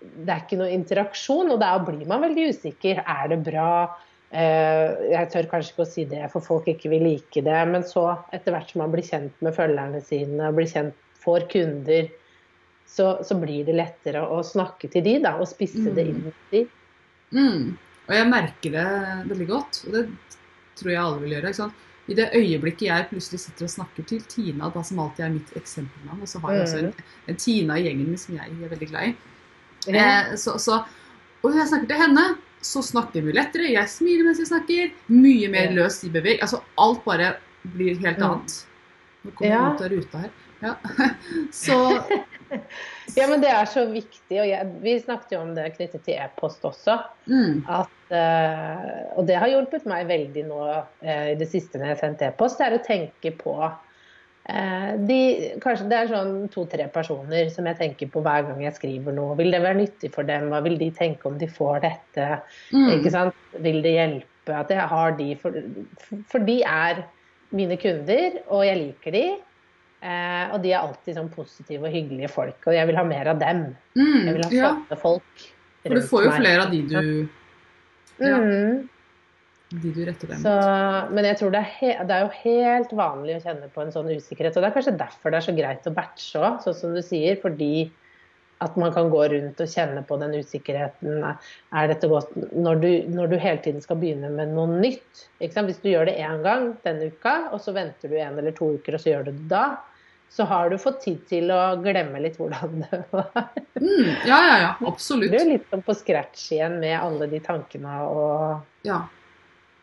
det 0.00 0.30
er 0.30 0.44
ikke 0.44 0.58
noe 0.60 0.74
interaksjon, 0.74 1.50
og 1.54 1.58
da 1.62 1.72
blir 1.82 2.06
man 2.08 2.22
veldig 2.26 2.50
usikker. 2.54 3.02
Er 3.02 3.32
det 3.32 3.40
bra? 3.46 3.70
Eh, 4.30 5.10
Jeg 5.14 5.30
tør 5.32 5.48
kanskje 5.50 5.74
ikke 5.74 5.86
å 5.86 5.90
si 5.90 6.04
det, 6.10 6.22
for 6.32 6.44
folk 6.44 6.68
ikke 6.70 6.92
vil 6.92 7.06
like 7.08 7.42
det. 7.42 7.58
Men 7.72 7.86
så, 7.86 8.10
etter 8.34 8.54
hvert 8.54 8.70
som 8.70 8.84
man 8.84 8.94
blir 8.94 9.06
kjent 9.06 9.44
med 9.44 9.56
følgerne 9.56 10.02
sine, 10.04 10.52
blir 10.54 10.70
kjent, 10.70 10.94
får 11.18 11.48
kunder, 11.50 12.06
så, 12.88 13.18
så 13.26 13.36
blir 13.36 13.66
det 13.66 13.74
lettere 13.76 14.22
å 14.22 14.38
snakke 14.46 14.88
til 14.92 15.04
de 15.04 15.18
da, 15.24 15.34
og 15.36 15.50
spisse 15.50 15.90
det 15.94 16.06
inn 16.08 16.22
mot 16.28 16.48
de. 16.54 16.64
mm. 17.34 17.68
Og 18.08 18.14
jeg 18.16 18.28
merker 18.30 18.72
det 18.72 18.86
veldig 19.28 19.46
godt, 19.50 19.82
og 19.84 19.92
det 19.92 20.06
tror 20.78 20.92
jeg 20.94 21.00
alle 21.02 21.20
vil 21.20 21.34
gjøre. 21.36 21.66
I 22.08 22.14
det 22.16 22.30
øyeblikket 22.38 22.86
jeg 22.86 23.08
plutselig 23.10 23.40
sitter 23.42 23.66
og 23.66 23.72
snakker 23.74 24.06
til 24.08 24.22
Tina, 24.32 24.70
da 24.72 24.80
som 24.86 25.02
alltid 25.02 25.26
er 25.26 25.34
mitt 25.34 25.50
eksempelnavn, 25.60 26.22
og 26.24 26.30
så 26.30 26.40
har 26.40 26.54
jeg 26.54 26.62
også 26.64 26.78
en, 26.86 26.94
en 27.28 27.40
Tina 27.42 27.76
i 27.76 27.84
gjengen 27.84 28.08
min 28.08 28.22
som 28.22 28.38
jeg 28.38 28.54
er 28.54 28.72
veldig 28.72 28.88
glad 28.94 29.10
i. 29.10 29.34
Eh, 29.86 30.34
så, 30.36 30.56
så, 30.58 30.80
og 31.44 31.54
jeg 31.54 31.68
snakker 31.70 31.86
til 31.92 32.02
henne, 32.02 32.24
så 32.64 32.82
snakker 32.82 33.22
vi 33.22 33.32
lettere. 33.36 33.70
Jeg 33.70 33.88
smiler 33.92 34.26
mens 34.26 34.40
jeg 34.42 34.50
snakker. 34.50 34.90
Mye 35.14 35.48
mer 35.52 35.70
løst 35.76 36.02
i 36.04 36.10
beveg. 36.10 36.40
Altså 36.42 36.58
alt 36.82 37.04
bare 37.06 37.36
blir 37.76 37.98
helt 38.02 38.18
annet. 38.18 38.58
Nå 39.24 39.30
kommer 39.38 39.52
Ja. 39.54 39.62
ut 39.74 39.82
av 39.86 39.88
ruta 39.94 40.18
her. 40.26 40.30
Ja. 40.60 40.74
Så 41.54 41.76
Ja, 43.16 43.26
men 43.28 43.40
det 43.40 43.48
er 43.52 43.64
så 43.68 43.84
viktig. 43.92 44.38
Og 44.40 44.46
jeg, 44.48 44.66
vi 44.82 44.94
snakket 45.00 45.32
jo 45.36 45.40
om 45.44 45.54
det 45.56 45.68
knyttet 45.76 46.02
til 46.06 46.16
e-post 46.18 46.64
også. 46.64 46.98
mm, 47.28 47.62
At, 47.68 48.12
eh, 48.12 49.16
og 49.16 49.26
det 49.28 49.36
har 49.38 49.48
hjulpet 49.52 49.86
meg 49.88 50.06
veldig 50.08 50.44
nå 50.48 50.60
eh, 51.04 51.32
i 51.32 51.36
det 51.38 51.48
siste 51.52 51.78
når 51.78 51.90
jeg 51.90 51.94
har 51.96 52.00
sendt 52.02 52.24
e-post, 52.26 52.58
det 52.58 52.66
er 52.70 52.76
å 52.78 52.84
tenke 52.86 53.32
på 53.38 53.54
de, 54.48 55.18
Kanskje 55.60 55.88
det 55.90 55.96
er 55.98 56.08
sånn 56.08 56.46
to-tre 56.52 56.86
personer 56.92 57.50
som 57.52 57.66
jeg 57.68 57.76
tenker 57.76 58.08
på 58.12 58.22
hver 58.24 58.46
gang 58.48 58.62
jeg 58.64 58.76
skriver 58.78 59.12
noe. 59.12 59.36
Vil 59.36 59.52
det 59.52 59.60
være 59.60 59.80
nyttig 59.82 60.08
for 60.14 60.24
dem? 60.28 60.48
Hva 60.52 60.62
vil 60.64 60.78
de 60.80 60.88
tenke 60.96 61.28
om 61.28 61.36
de 61.40 61.48
får 61.52 61.82
dette? 61.84 62.28
mm, 62.72 62.88
Ikke 62.96 63.12
sant? 63.12 63.36
Vil 63.60 63.82
det 63.84 63.92
hjelpe 63.98 64.56
at 64.56 64.72
jeg 64.72 64.88
har 64.94 65.18
de? 65.18 65.28
For, 65.42 65.60
for 66.32 66.48
de 66.48 66.62
er 66.64 67.04
mine 67.52 67.76
kunder, 67.80 68.40
og 68.48 68.64
jeg 68.64 68.80
liker 68.80 69.14
de. 69.16 69.24
Eh, 69.98 70.44
og 70.54 70.60
de 70.62 70.72
er 70.72 70.80
alltid 70.80 71.16
sånn 71.18 71.30
positive 71.32 71.88
og 71.88 71.92
hyggelige 71.94 72.28
folk, 72.30 72.60
og 72.68 72.76
jeg 72.76 72.86
vil 72.88 72.98
ha 73.00 73.04
mer 73.08 73.32
av 73.32 73.40
dem. 73.40 73.64
Jeg 73.98 74.04
mm, 74.06 74.28
vil 74.36 74.44
ha 74.44 74.50
ja. 74.54 74.68
flotte 74.68 75.00
folk. 75.02 75.48
For 75.82 75.98
du 75.98 76.04
får 76.06 76.24
jo 76.24 76.30
meg. 76.30 76.40
flere 76.44 76.64
av 76.64 76.70
de 76.72 76.82
du, 76.86 76.94
ja, 78.18 78.38
Mm. 78.38 78.88
De 79.68 79.92
du 79.92 80.00
retter 80.06 80.30
dem 80.30 80.40
Så, 80.40 80.52
men 81.12 81.26
jeg 81.28 81.38
tror 81.40 81.52
det 81.52 81.60
er, 81.60 81.72
he 81.76 81.94
det 82.08 82.14
er 82.16 82.24
jo 82.24 82.42
helt 82.42 82.92
vanlig 82.96 83.36
å 83.36 83.42
kjenne 83.44 83.70
på 83.74 83.82
en 83.84 83.92
sånn 83.92 84.08
usikkerhet. 84.08 84.56
Og 84.56 84.64
det 84.64 84.70
er 84.70 84.76
kanskje 84.76 84.98
derfor 85.00 85.34
det 85.34 85.40
er 85.40 85.48
så 85.48 85.56
greit 85.56 85.88
å 85.88 85.94
batche 85.96 86.40
òg, 86.40 86.62
sånn 86.64 86.78
som 86.78 86.94
du 86.96 87.02
sier. 87.04 87.36
Fordi 87.42 87.88
at 88.64 88.76
man 88.80 88.90
kan 88.94 89.10
gå 89.12 89.20
rundt 89.30 89.60
og 89.62 89.70
kjenne 89.70 90.02
på 90.06 90.16
den 90.18 90.32
usikkerheten. 90.40 91.20
Er 91.22 91.90
dette 91.90 92.08
godt 92.10 92.32
når 92.34 92.80
du, 92.82 92.88
når 93.14 93.30
du 93.30 93.36
hele 93.38 93.60
tiden 93.62 93.84
skal 93.84 94.00
begynne 94.00 94.32
med 94.34 94.54
noe 94.56 94.80
nytt? 94.80 95.28
Hvis 95.38 95.82
du 95.84 95.92
gjør 95.92 96.08
det 96.08 96.16
én 96.18 96.42
gang 96.46 96.72
denne 96.86 97.12
uka, 97.12 97.36
og 97.52 97.62
så 97.62 97.76
venter 97.76 98.10
du 98.10 98.16
en 98.18 98.40
eller 98.40 98.56
to 98.56 98.72
uker, 98.78 98.96
og 98.96 99.04
så 99.04 99.12
gjør 99.12 99.28
du 99.28 99.30
det 99.36 99.46
da, 99.52 99.66
så 100.28 100.44
har 100.44 100.72
du 100.72 100.76
fått 100.80 101.00
tid 101.04 101.20
til 101.28 101.52
å 101.54 101.60
glemme 101.80 102.20
litt 102.20 102.36
hvordan 102.40 102.82
det 102.82 103.02
var. 103.12 103.46
Mm, 103.78 104.10
ja, 104.26 104.40
ja, 104.42 104.56
ja. 104.64 104.72
Du 104.80 105.38
er 105.38 105.46
litt 105.54 105.70
på 105.70 105.94
scratch 105.96 106.50
igjen 106.56 106.80
med 106.82 106.98
alle 106.98 107.30
de 107.30 107.40
tankene 107.44 108.00
og 108.08 108.88
Ja. 108.88 109.04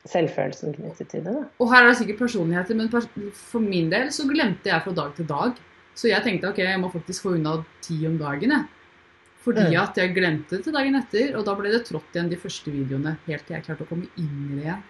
Selvfølelsen 0.09 0.75
knyttet 0.77 1.09
til 1.11 1.23
det. 1.25 1.33
Da. 1.33 1.43
Og 1.59 1.71
her 1.71 1.83
er 1.83 1.91
det 1.91 1.99
sikkert 2.01 2.21
personligheter, 2.25 2.77
men 2.77 2.89
for 3.33 3.63
min 3.63 3.89
del 3.93 4.11
så 4.13 4.27
glemte 4.29 4.69
jeg 4.71 4.83
fra 4.85 4.93
dag 4.93 5.15
til 5.17 5.27
dag. 5.29 5.61
Så 5.95 6.09
jeg 6.11 6.23
tenkte 6.25 6.49
ok, 6.51 6.59
jeg 6.59 6.79
må 6.81 6.91
faktisk 6.91 7.23
få 7.25 7.35
unna 7.37 7.57
ti 7.81 8.01
om 8.07 8.17
dagen, 8.19 8.51
jeg. 8.51 8.65
Fordi 9.45 9.61
Mm. 9.69 9.81
at 9.81 9.97
jeg 9.97 10.15
glemte 10.15 10.57
det 10.57 10.63
til 10.65 10.73
dagen 10.73 10.95
etter, 10.95 11.35
og 11.37 11.45
da 11.45 11.53
ble 11.55 11.71
det 11.71 11.85
trådt 11.85 12.15
igjen 12.15 12.29
de 12.29 12.35
første 12.35 12.71
videoene 12.73 13.17
helt 13.27 13.45
til 13.45 13.55
jeg 13.55 13.63
klarte 13.63 13.85
å 13.85 13.87
komme 13.87 14.07
inn 14.17 14.51
i 14.51 14.55
det 14.55 14.63
igjen. 14.65 14.83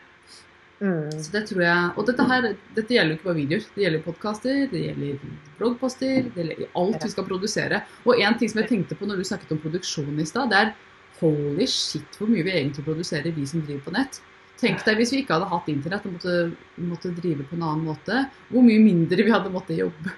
Mm. 0.82 1.12
Så 1.24 1.32
det 1.32 1.48
tror 1.48 1.62
jeg, 1.62 1.92
Og 1.98 2.06
dette 2.06 2.24
her, 2.28 2.56
dette 2.76 2.94
gjelder 2.94 3.14
jo 3.14 3.18
ikke 3.18 3.30
bare 3.30 3.40
videoer. 3.40 3.64
Det 3.76 3.84
gjelder 3.84 4.04
podkaster, 4.04 4.68
det 4.72 4.82
gjelder 4.86 5.20
bloggposter, 5.60 6.24
det 6.24 6.36
gjelder 6.36 6.68
alt 6.76 7.04
vi 7.04 7.10
skal 7.10 7.28
produsere. 7.30 7.84
Og 8.06 8.20
en 8.20 8.38
ting 8.38 8.50
som 8.50 8.62
jeg 8.62 8.70
tenkte 8.70 8.96
på 8.96 9.08
når 9.08 9.18
du 9.18 9.24
snakket 9.24 9.52
om 9.52 9.60
produksjon 9.64 10.20
i 10.20 10.26
stad, 10.26 10.50
det 10.50 10.58
er 10.58 10.74
holy 11.22 11.66
shit 11.66 12.18
hvor 12.18 12.28
mye 12.28 12.44
vi 12.44 12.52
egentlig 12.52 12.84
produserer, 12.84 13.32
vi 13.32 13.46
som 13.46 13.62
driver 13.62 13.86
på 13.88 13.96
nett. 13.96 14.20
Tenk 14.62 14.84
deg 14.88 14.98
hvis 15.02 15.12
vi 15.14 15.22
ikke 15.24 15.36
hadde 15.36 15.50
hatt 15.52 15.68
internett 15.72 16.06
og 16.08 16.16
måtte, 16.16 16.36
måtte 16.80 17.12
drive 17.18 17.44
på 17.50 17.58
en 17.58 17.66
annen 17.68 17.86
måte, 17.90 18.22
hvor 18.50 18.64
mye 18.64 18.80
mindre 18.80 19.26
vi 19.28 19.34
hadde 19.34 19.52
måttet 19.54 19.82
jobbe. 19.82 20.14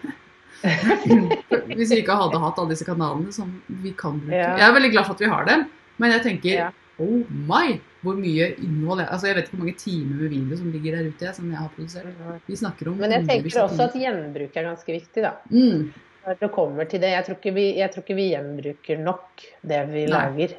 Hvis 1.77 1.91
vi 1.93 1.99
ikke 2.01 2.15
hadde 2.17 2.39
hatt 2.41 2.57
alle 2.57 2.73
disse 2.73 2.85
kanalene 2.87 3.29
som 3.35 3.51
vi 3.83 3.91
kan 3.97 4.15
bruke. 4.23 4.33
Ja. 4.39 4.55
Jeg 4.57 4.65
er 4.65 4.75
veldig 4.77 4.89
glad 4.95 5.05
for 5.05 5.17
at 5.17 5.21
vi 5.21 5.29
har 5.29 5.45
dem, 5.45 5.65
men 6.01 6.13
jeg 6.15 6.23
tenker 6.25 6.55
Ja. 6.55 6.69
oh 7.03 7.19
my, 7.49 7.77
hvor 8.01 8.17
mye 8.17 8.47
innhold 8.63 9.03
jeg, 9.03 9.09
altså 9.13 9.29
jeg 9.29 9.37
vet 9.37 9.45
ikke 9.45 9.57
hvor 9.57 9.63
mange 9.65 9.77
timer 9.83 10.21
med 10.23 10.33
video 10.33 10.57
som 10.57 10.71
ligger 10.73 10.97
der 10.97 11.11
ute 11.11 11.33
som 11.37 11.51
jeg 11.51 11.61
har 11.61 11.69
produsert. 11.75 12.41
Vi 12.47 12.57
snakker 12.57 12.89
om 12.89 12.97
Men 13.03 13.13
jeg 13.13 13.27
tenker 13.29 13.61
også 13.67 13.85
at 13.85 13.97
gjenbruk 14.01 14.57
er 14.57 14.69
ganske 14.71 14.97
viktig, 14.97 15.25
da. 15.27 15.33
mm, 15.51 15.83
Når 16.25 16.39
det 16.41 16.51
kommer 16.57 16.89
til 16.89 17.03
det. 17.05 17.13
Jeg 17.13 17.25
tror 17.27 17.37
ikke 17.37 17.53
vi, 17.59 17.67
jeg 17.77 17.93
tror 17.93 18.05
ikke 18.07 18.17
vi 18.17 18.29
gjenbruker 18.33 19.03
nok 19.03 19.45
det 19.61 19.83
vi 19.93 20.07
Nei. 20.07 20.13
lager. 20.15 20.57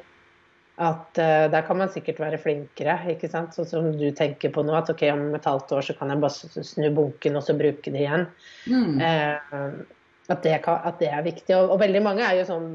At 0.79 1.19
uh, 1.19 1.45
Der 1.51 1.61
kan 1.67 1.77
man 1.77 1.91
sikkert 1.91 2.21
være 2.23 2.39
flinkere, 2.39 2.97
ikke 3.13 3.29
sant. 3.31 3.55
Sånn 3.55 3.67
som 3.67 3.87
du 3.99 4.09
tenker 4.15 4.53
på 4.55 4.63
nå. 4.63 4.73
At 4.77 4.91
ok, 4.93 5.03
om 5.11 5.29
et 5.35 5.47
halvt 5.47 5.73
år 5.75 5.87
så 5.89 5.95
kan 5.99 6.13
jeg 6.13 6.23
bare 6.23 6.65
snu 6.73 6.89
bunken 6.95 7.39
og 7.39 7.43
så 7.43 7.55
bruke 7.59 7.91
det 7.91 8.05
igjen. 8.05 8.27
mm, 8.69 8.99
Uh, 8.99 9.95
at, 10.29 10.43
det 10.45 10.59
kan, 10.61 10.77
at 10.85 10.99
det 11.01 11.09
er 11.09 11.23
viktig. 11.25 11.55
Og, 11.57 11.71
og 11.73 11.79
veldig 11.81 12.01
mange 12.05 12.21
er 12.21 12.37
jo 12.37 12.45
sånn 12.45 12.67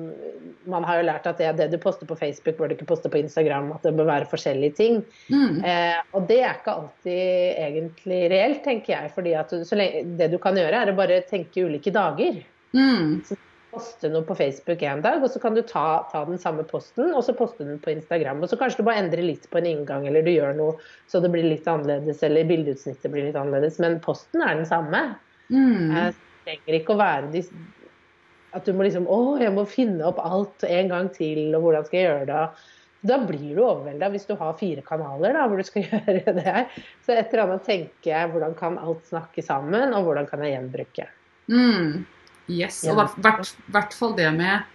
Man 0.71 0.85
har 0.89 0.99
jo 0.99 1.05
lært 1.07 1.29
at 1.31 1.39
det, 1.39 1.53
det 1.61 1.69
du 1.71 1.77
poster 1.79 2.09
på 2.09 2.17
Facebook, 2.19 2.57
bør 2.59 2.73
du 2.73 2.75
ikke 2.75 2.89
poste 2.89 3.11
på 3.13 3.21
Instagram. 3.21 3.71
At 3.77 3.87
det 3.87 3.95
bør 3.97 4.11
være 4.11 4.29
forskjellige 4.31 4.77
ting. 4.81 5.01
mm, 5.31 5.63
Eh, 5.65 6.01
og 6.17 6.27
det 6.29 6.41
er 6.43 6.59
ikke 6.59 6.75
alltid 6.75 7.63
egentlig 7.69 8.21
reelt, 8.33 8.63
tenker 8.67 8.97
jeg. 8.97 9.13
fordi 9.15 9.35
at 9.39 9.53
du, 9.55 9.65
lenge, 9.79 10.05
det 10.19 10.31
du 10.33 10.39
kan 10.43 10.59
gjøre, 10.59 10.83
er 10.83 10.93
å 10.93 10.99
bare 10.99 11.23
tenke 11.31 11.65
ulike 11.69 11.95
dager. 11.95 12.43
mm, 12.75 13.37
Poste 13.75 14.09
noe 14.13 14.25
på 14.27 14.37
Facebook 14.39 14.83
en 14.87 15.03
dag, 15.05 15.23
og 15.23 15.31
så 15.33 15.41
kan 15.43 15.57
du 15.57 15.63
ta, 15.67 16.05
ta 16.13 16.25
den 16.29 16.39
samme 16.39 16.63
posten, 16.69 17.11
og 17.11 17.25
så 17.27 17.35
poste 17.37 17.67
den 17.67 17.81
på 17.83 17.91
Instagram. 17.93 18.43
Og 18.45 18.51
så 18.51 18.59
kanskje 18.61 18.83
du 18.83 18.89
bare 18.89 19.03
endrer 19.03 19.25
litt 19.27 19.49
på 19.51 19.59
en 19.61 19.67
inngang, 19.71 20.07
eller 20.09 20.23
du 20.23 20.31
gjør 20.31 20.55
noe 20.59 20.77
så 21.11 21.21
det 21.23 21.33
blir 21.35 21.47
litt 21.49 21.67
annerledes, 21.71 22.23
eller 22.27 22.47
bildeutsnittet 22.49 23.11
blir 23.13 23.29
litt 23.29 23.39
annerledes. 23.41 23.81
Men 23.83 23.99
posten 24.05 24.45
er 24.47 24.61
den 24.61 24.69
samme. 24.69 25.03
mm. 25.51 25.91
Eh, 25.91 26.13
Det 26.45 26.53
trenger 26.53 26.79
ikke 26.79 26.95
å 26.95 27.01
være 27.01 27.33
de, 27.33 27.43
at 28.55 28.67
du 28.69 28.73
må 28.77 28.87
liksom 28.87 29.07
Å, 29.11 29.19
jeg 29.41 29.53
må 29.57 29.65
finne 29.67 30.07
opp 30.07 30.21
alt 30.23 30.65
en 30.69 30.91
gang 30.93 31.11
til, 31.15 31.47
og 31.57 31.67
hvordan 31.67 31.87
skal 31.89 31.99
jeg 31.99 32.09
gjøre 32.11 32.27
det? 32.31 32.47
Da 33.05 33.19
blir 33.21 33.51
du 33.57 33.61
overvelda 33.61 34.09
hvis 34.13 34.25
du 34.29 34.35
har 34.41 34.57
fire 34.57 34.85
kanaler 34.85 35.35
da, 35.37 35.45
hvor 35.49 35.61
du 35.61 35.67
skal 35.67 35.85
gjøre 35.91 36.37
det 36.39 36.45
her. 36.47 36.69
Så 37.05 37.17
et 37.17 37.33
eller 37.33 37.59
annet 37.59 38.05
jeg 38.07 38.31
hvordan 38.33 38.57
kan 38.57 38.79
alt 38.81 39.05
snakke 39.11 39.45
sammen, 39.45 39.93
og 39.97 40.07
hvordan 40.07 40.29
kan 40.31 40.45
jeg 40.45 40.55
gjenbruke. 40.57 41.09
Mm. 41.53 42.05
Yes. 42.51 42.83
Og 42.85 42.99
i 42.99 43.25
hvert, 43.25 43.97
fall 43.97 44.15
det 44.19 44.29
med, 44.37 44.67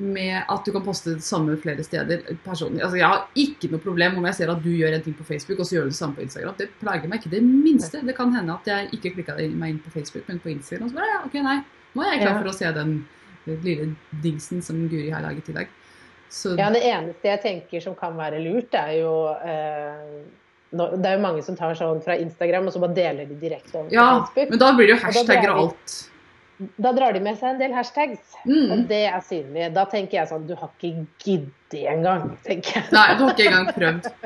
med 0.00 0.36
at 0.40 0.64
du 0.64 0.72
kan 0.72 0.84
poste 0.84 1.16
det 1.16 1.24
samme 1.24 1.56
flere 1.60 1.84
steder. 1.84 2.24
Personlig. 2.44 2.82
Altså, 2.84 3.00
jeg 3.00 3.10
har 3.10 3.26
ikke 3.36 3.70
noe 3.72 3.82
problem 3.84 4.20
om 4.20 4.28
jeg 4.30 4.38
ser 4.40 4.52
at 4.52 4.62
du 4.64 4.70
gjør 4.72 4.96
en 4.96 5.04
ting 5.04 5.16
på 5.16 5.26
Facebook, 5.28 5.60
og 5.60 5.68
så 5.68 5.76
gjør 5.76 5.88
du 5.88 5.94
det 5.94 6.00
samme 6.00 6.16
på 6.16 6.24
Instagram. 6.24 6.56
Det 6.60 6.70
plager 6.80 7.10
meg 7.12 7.20
ikke 7.20 7.34
det 7.36 7.42
minste. 7.44 8.00
Det 8.06 8.16
kan 8.16 8.32
hende 8.36 8.56
at 8.56 8.70
jeg 8.70 8.92
ikke 8.96 9.18
klikka 9.18 9.36
meg 9.36 9.74
inn 9.74 9.82
på 9.84 9.92
Facebook, 9.92 10.24
men 10.30 10.40
på 10.40 10.54
Instagram. 10.54 10.88
Så 10.90 11.00
bare, 11.00 11.12
ja, 11.12 11.20
ok, 11.28 11.36
nei. 11.44 11.58
Nå 11.96 12.04
er 12.04 12.16
jeg 12.16 12.24
klar 12.26 12.40
for 12.40 12.52
å 12.52 12.56
se 12.56 12.72
den 12.76 12.96
lille 13.46 13.92
dingsen 14.24 14.62
som 14.64 14.88
Guri 14.90 15.10
har 15.10 15.22
laget 15.24 15.48
i 15.52 15.56
dag. 15.56 15.76
Så 16.28 16.56
Ja, 16.58 16.70
Det 16.70 16.82
eneste 16.82 17.28
jeg 17.28 17.42
tenker 17.42 17.80
som 17.80 17.94
kan 17.94 18.16
være 18.16 18.40
lurt, 18.42 18.74
er 18.74 18.98
jo 18.98 19.14
eh, 19.30 20.24
Det 20.72 21.06
er 21.06 21.16
jo 21.16 21.22
mange 21.22 21.42
som 21.46 21.56
tar 21.56 21.76
sånn 21.78 22.02
fra 22.02 22.16
Instagram, 22.18 22.66
og 22.66 22.74
så 22.74 22.82
bare 22.82 22.96
deler 22.96 23.28
de 23.28 23.38
direkte 23.40 23.78
over 23.78 23.94
ja, 23.94 24.26
på 24.26 24.34
Facebook. 24.34 24.50
men 24.50 24.58
da 24.58 24.72
blir 24.74 24.90
det 24.90 24.96
jo 24.96 25.02
hashtagger 25.04 25.52
og 25.52 25.60
alt. 25.62 25.96
Da 26.80 26.92
drar 26.96 27.12
de 27.12 27.20
med 27.20 27.36
seg 27.36 27.50
en 27.54 27.58
del 27.60 27.72
hashtags. 27.76 28.34
Og 28.46 28.50
Mm. 28.78 28.86
det 28.88 29.00
er 29.10 29.20
synlig. 29.20 29.66
Da 29.74 29.84
tenker 29.84 30.18
jeg 30.22 30.28
sånn 30.30 30.46
Du 30.48 30.54
har 30.56 30.70
ikke 30.80 31.06
giddet 31.24 31.82
engang, 31.92 32.38
tenker 32.46 32.80
jeg. 32.80 32.92
Nei, 32.92 33.14
du 33.18 33.24
har 33.26 33.34
ikke 33.34 33.48
engang 33.50 33.74
prøvd. 33.76 34.10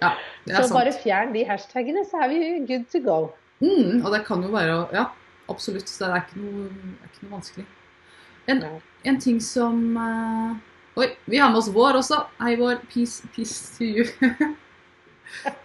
Ja, 0.00 0.10
det 0.46 0.54
er 0.56 0.62
Så 0.64 0.72
bare 0.74 0.92
fjern 0.92 1.32
de 1.34 1.44
hashtagene, 1.44 2.02
så 2.08 2.22
er 2.24 2.28
vi 2.28 2.38
good 2.66 2.86
to 2.92 2.98
go. 3.04 3.18
Mm, 3.60 4.00
og 4.04 4.12
det 4.12 4.24
kan 4.26 4.42
jo 4.42 4.48
være 4.48 4.88
Ja, 4.96 5.04
absolutt. 5.48 5.88
Så 5.88 6.04
det 6.06 6.14
er 6.16 6.22
ikke 6.24 6.40
noe, 6.40 6.64
er 6.64 7.10
ikke 7.10 7.22
noe 7.26 7.32
vanskelig. 7.36 7.66
En, 8.48 8.64
en 9.04 9.20
ting 9.20 9.40
som 9.44 9.96
uh, 9.96 10.56
Oi, 10.96 11.10
vi 11.26 11.36
har 11.36 11.50
med 11.52 11.58
oss 11.60 11.68
Vår 11.72 12.00
også. 12.00 12.24
Hei, 12.40 12.56
Vår. 12.56 12.80
Peace, 12.92 13.22
peace 13.36 13.76
to 13.78 13.84
you. 13.84 14.04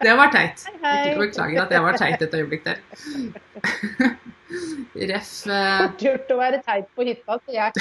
det 0.02 0.14
var 0.18 0.32
teit. 0.34 0.66
Hei. 0.84 1.16
Beklager 1.20 1.66
at 1.66 1.74
jeg 1.74 1.84
var 1.86 1.98
teit 2.00 2.22
et 2.22 2.38
øyeblikk 2.40 2.66
der. 2.68 2.80
Ref 4.96 5.32
eh, 5.52 5.84
Lurt 6.06 6.32
å 6.32 6.38
være 6.40 6.62
teit 6.64 6.88
på 6.96 7.06
hytta, 7.08 7.40
sier 7.44 7.58
jeg. 7.66 7.74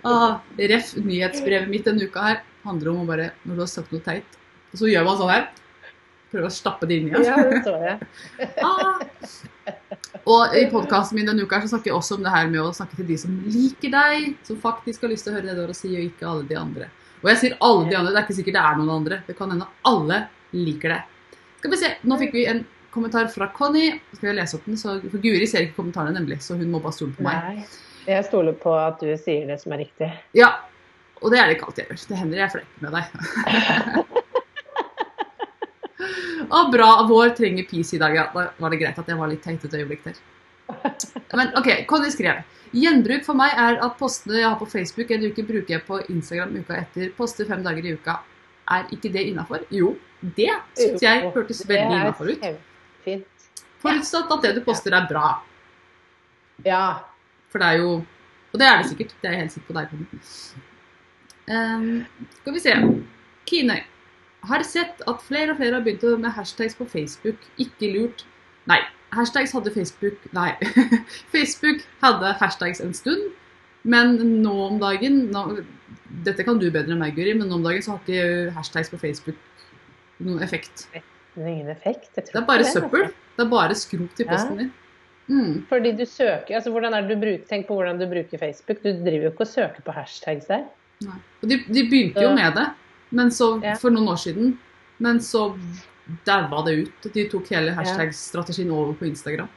ah, 0.10 0.40
Ref 0.58 0.92
nyhetsbrevet 0.98 1.70
mitt 1.70 1.86
denne 1.88 2.04
uka 2.10 2.26
her 2.26 2.42
handler 2.66 2.92
om 2.92 3.04
å 3.04 3.08
bare 3.08 3.30
Når 3.46 3.56
du 3.56 3.62
har 3.62 3.70
sagt 3.72 3.94
noe 3.94 4.04
teit, 4.04 4.38
og 4.72 4.82
så 4.82 4.90
gjør 4.90 5.06
man 5.06 5.18
sånn 5.20 5.32
her. 5.32 5.48
Prøver 6.30 6.46
å 6.46 6.54
stappe 6.54 6.86
det 6.86 7.00
inn 7.00 7.08
igjen. 7.10 7.24
Ja, 7.26 7.38
det 7.42 7.62
så 7.66 7.78
jeg. 7.82 7.96
Ah. 8.66 9.00
Og 10.26 10.54
i 10.58 10.64
podkasten 10.70 11.16
min 11.18 11.28
denne 11.28 11.44
uka 11.46 11.58
her 11.58 11.66
så 11.66 11.74
snakker 11.74 11.90
jeg 11.90 11.96
også 11.96 12.16
om 12.18 12.24
det 12.26 12.32
her 12.34 12.48
med 12.50 12.60
å 12.62 12.72
snakke 12.74 12.98
til 12.98 13.06
de 13.08 13.16
som 13.18 13.34
liker 13.46 13.92
deg, 13.94 14.32
som 14.46 14.58
faktisk 14.60 15.04
har 15.04 15.12
lyst 15.12 15.26
til 15.26 15.32
å 15.32 15.36
høre 15.38 15.48
det 15.48 15.56
du 15.56 15.62
har 15.62 15.72
å 15.72 15.76
si, 15.76 15.90
og 15.94 16.06
ikke 16.10 16.28
alle 16.28 16.46
de 16.48 16.58
andre. 16.58 16.88
Og 17.20 17.30
jeg 17.32 17.40
sier 17.40 17.56
alle 17.60 17.88
de 17.88 17.96
andre, 17.98 18.12
det 18.12 18.20
er 18.20 18.26
ikke 18.26 18.38
sikkert 18.38 18.56
det 18.56 18.64
er 18.64 18.78
noen 18.80 18.92
andre. 18.94 19.20
Det 19.26 19.36
kan 19.38 19.50
hende 19.52 19.68
alle 19.88 20.20
liker 20.56 20.94
det. 20.94 21.00
Skal 21.60 21.74
vi 21.74 21.80
se, 21.82 21.90
nå 22.08 22.16
fikk 22.20 22.32
vi 22.36 22.46
en 22.48 22.64
kommentar 22.94 23.28
fra 23.32 23.50
Conny. 23.56 23.92
Skal 24.14 24.30
vi 24.30 24.36
lese 24.38 24.56
opp 24.56 24.66
den? 24.66 24.78
Så, 24.80 24.96
for 25.04 25.22
Guri 25.22 25.46
ser 25.48 25.66
ikke 25.66 25.78
kommentarene 25.82 26.16
nemlig, 26.16 26.40
så 26.44 26.56
hun 26.58 26.72
må 26.72 26.80
bare 26.82 26.96
stole 26.96 27.12
på 27.16 27.26
meg. 27.26 27.60
Nei. 27.60 27.68
Jeg 28.08 28.24
stoler 28.30 28.56
på 28.56 28.72
at 28.80 29.02
du 29.04 29.10
sier 29.20 29.44
det 29.46 29.60
som 29.60 29.74
er 29.76 29.84
riktig. 29.84 30.08
Ja, 30.34 30.54
og 31.20 31.30
det 31.32 31.38
er 31.38 31.50
det 31.50 31.58
ikke 31.58 31.68
alltid 31.68 31.84
jeg 31.84 31.90
gjør. 31.92 32.06
Det 32.08 32.20
hender 32.22 32.40
jeg 32.40 32.52
flekker 32.56 32.78
med 32.86 32.90
deg. 32.96 33.04
Å, 36.50 36.64
bra. 36.72 36.88
Vår 37.06 37.34
trenger 37.36 37.68
peace 37.68 37.94
i 37.94 38.00
dag. 38.00 38.16
Ja, 38.16 38.24
da 38.32 38.48
var 38.56 38.72
det 38.72 38.80
greit 38.80 38.98
at 38.98 39.08
jeg 39.12 39.18
var 39.20 39.28
litt 39.30 39.44
teit 39.44 39.64
et 39.68 39.76
øyeblikk 39.76 40.02
der. 40.08 40.16
Men 41.38 41.52
OK, 41.58 41.70
Conny 41.90 42.10
skrev. 42.12 42.42
Gjenbruk 42.70 43.24
for 43.26 43.38
meg 43.38 43.56
er 43.58 43.80
at 43.82 43.96
postene 43.98 44.38
jeg 44.38 44.46
har 44.46 44.58
på 44.60 44.68
Facebook 44.70 45.10
en 45.10 45.26
uke, 45.26 45.44
bruker 45.46 45.74
jeg 45.74 45.84
på 45.88 45.98
Instagram 46.12 46.54
uka 46.60 46.78
etter. 46.84 47.10
Poster 47.16 47.48
fem 47.48 47.64
dager 47.66 47.86
i 47.86 47.94
uka. 47.98 48.20
Er 48.70 48.86
ikke 48.94 49.10
det 49.10 49.26
innafor? 49.32 49.64
Jo, 49.74 49.96
det 50.22 50.52
syns 50.78 51.02
jeg 51.02 51.30
hørtes 51.34 51.64
veldig 51.66 51.98
innafor 51.98 52.30
ut. 52.30 52.44
Forutsatt 53.82 54.30
at 54.36 54.44
det 54.46 54.54
du 54.58 54.64
poster 54.64 54.94
er 54.94 55.08
bra. 55.10 55.40
Ja. 56.66 56.84
For 57.50 57.62
det 57.62 57.68
er 57.68 57.82
jo 57.82 57.92
Og 58.50 58.58
det 58.58 58.66
er 58.66 58.80
det 58.80 58.88
sikkert. 58.90 59.14
Det 59.22 59.28
er 59.28 59.34
jeg 59.36 59.40
helt 59.44 59.52
sikker 59.54 59.66
på 59.68 59.74
deg, 59.76 59.90
Conny. 59.90 60.22
Ehm, 61.54 62.06
skal 62.40 62.54
vi 62.56 62.62
se. 62.64 62.72
Kine 63.46 63.76
har 64.50 64.64
sett 64.66 65.02
at 65.06 65.22
flere 65.22 65.52
og 65.52 65.60
flere 65.60 65.76
har 65.76 65.84
begynt 65.86 66.18
med 66.18 66.34
hashtags 66.34 66.74
på 66.74 66.86
Facebook. 66.90 67.38
Ikke 67.62 67.92
lurt. 67.94 68.24
Nei. 68.66 68.80
Hashtags 69.14 69.52
hadde 69.56 69.72
Facebook 69.74 70.18
Nei. 70.36 70.52
Facebook 71.34 71.84
hadde 72.02 72.32
hashtags 72.40 72.80
en 72.84 72.94
stund. 72.94 73.30
Men 73.82 74.18
nå 74.42 74.52
om 74.66 74.80
dagen 74.82 75.30
nå, 75.32 75.44
Dette 76.26 76.44
kan 76.44 76.58
du 76.60 76.66
bedre 76.70 76.92
enn 76.92 77.00
meg, 77.00 77.14
Guri, 77.16 77.32
men 77.38 77.48
nå 77.48 77.56
om 77.60 77.64
dagen 77.64 77.82
så 77.82 77.94
har 77.94 78.02
ikke 78.04 78.52
hashtags 78.56 78.90
på 78.92 78.98
Facebook 79.00 79.38
noen 80.20 80.42
effekt. 80.44 80.84
Det 80.92 81.02
er 81.40 81.48
ingen 81.48 81.70
effekt. 81.72 82.10
Det 82.18 82.34
er 82.36 82.44
bare 82.44 82.64
det, 82.64 82.72
søppel. 82.74 83.06
altså. 83.06 83.36
Det 83.38 83.44
er 83.46 83.50
bare 83.50 83.76
skrot 83.78 84.20
i 84.20 84.26
posten 84.28 84.58
din. 84.60 84.72
Mm. 85.30 85.54
Fordi 85.70 85.92
du 85.96 86.02
søker, 86.04 86.56
altså 86.58 86.72
hvordan 86.74 86.94
er 86.96 87.06
det 87.06 87.14
du 87.14 87.22
bruker, 87.22 87.46
Tenk 87.48 87.68
på 87.68 87.76
hvordan 87.78 88.00
du 88.00 88.06
bruker 88.10 88.38
Facebook. 88.42 88.82
Du 88.82 88.90
driver 88.90 89.28
jo 89.28 89.32
ikke 89.32 89.46
og 89.46 89.52
søker 89.54 89.86
på 89.86 89.94
hashtags 89.96 90.50
der. 90.50 90.66
Nei. 91.06 91.16
Og 91.40 91.48
de, 91.48 91.60
de 91.70 91.84
begynte 91.88 92.26
jo 92.26 92.34
med 92.36 92.58
det 92.58 92.66
men 93.10 93.30
så, 93.34 93.60
Ja. 93.62 93.74
for 93.80 93.90
noen 93.90 94.08
år 94.12 94.18
siden. 94.22 94.58
Men 94.98 95.18
så 95.20 95.48
daua 96.26 96.64
det 96.66 96.74
ut. 96.84 97.08
De 97.14 97.24
tok 97.30 97.48
hele 97.54 97.74
hashtag-strategien 97.76 98.70
over 98.74 98.94
på 98.98 99.08
Instagram. 99.10 99.48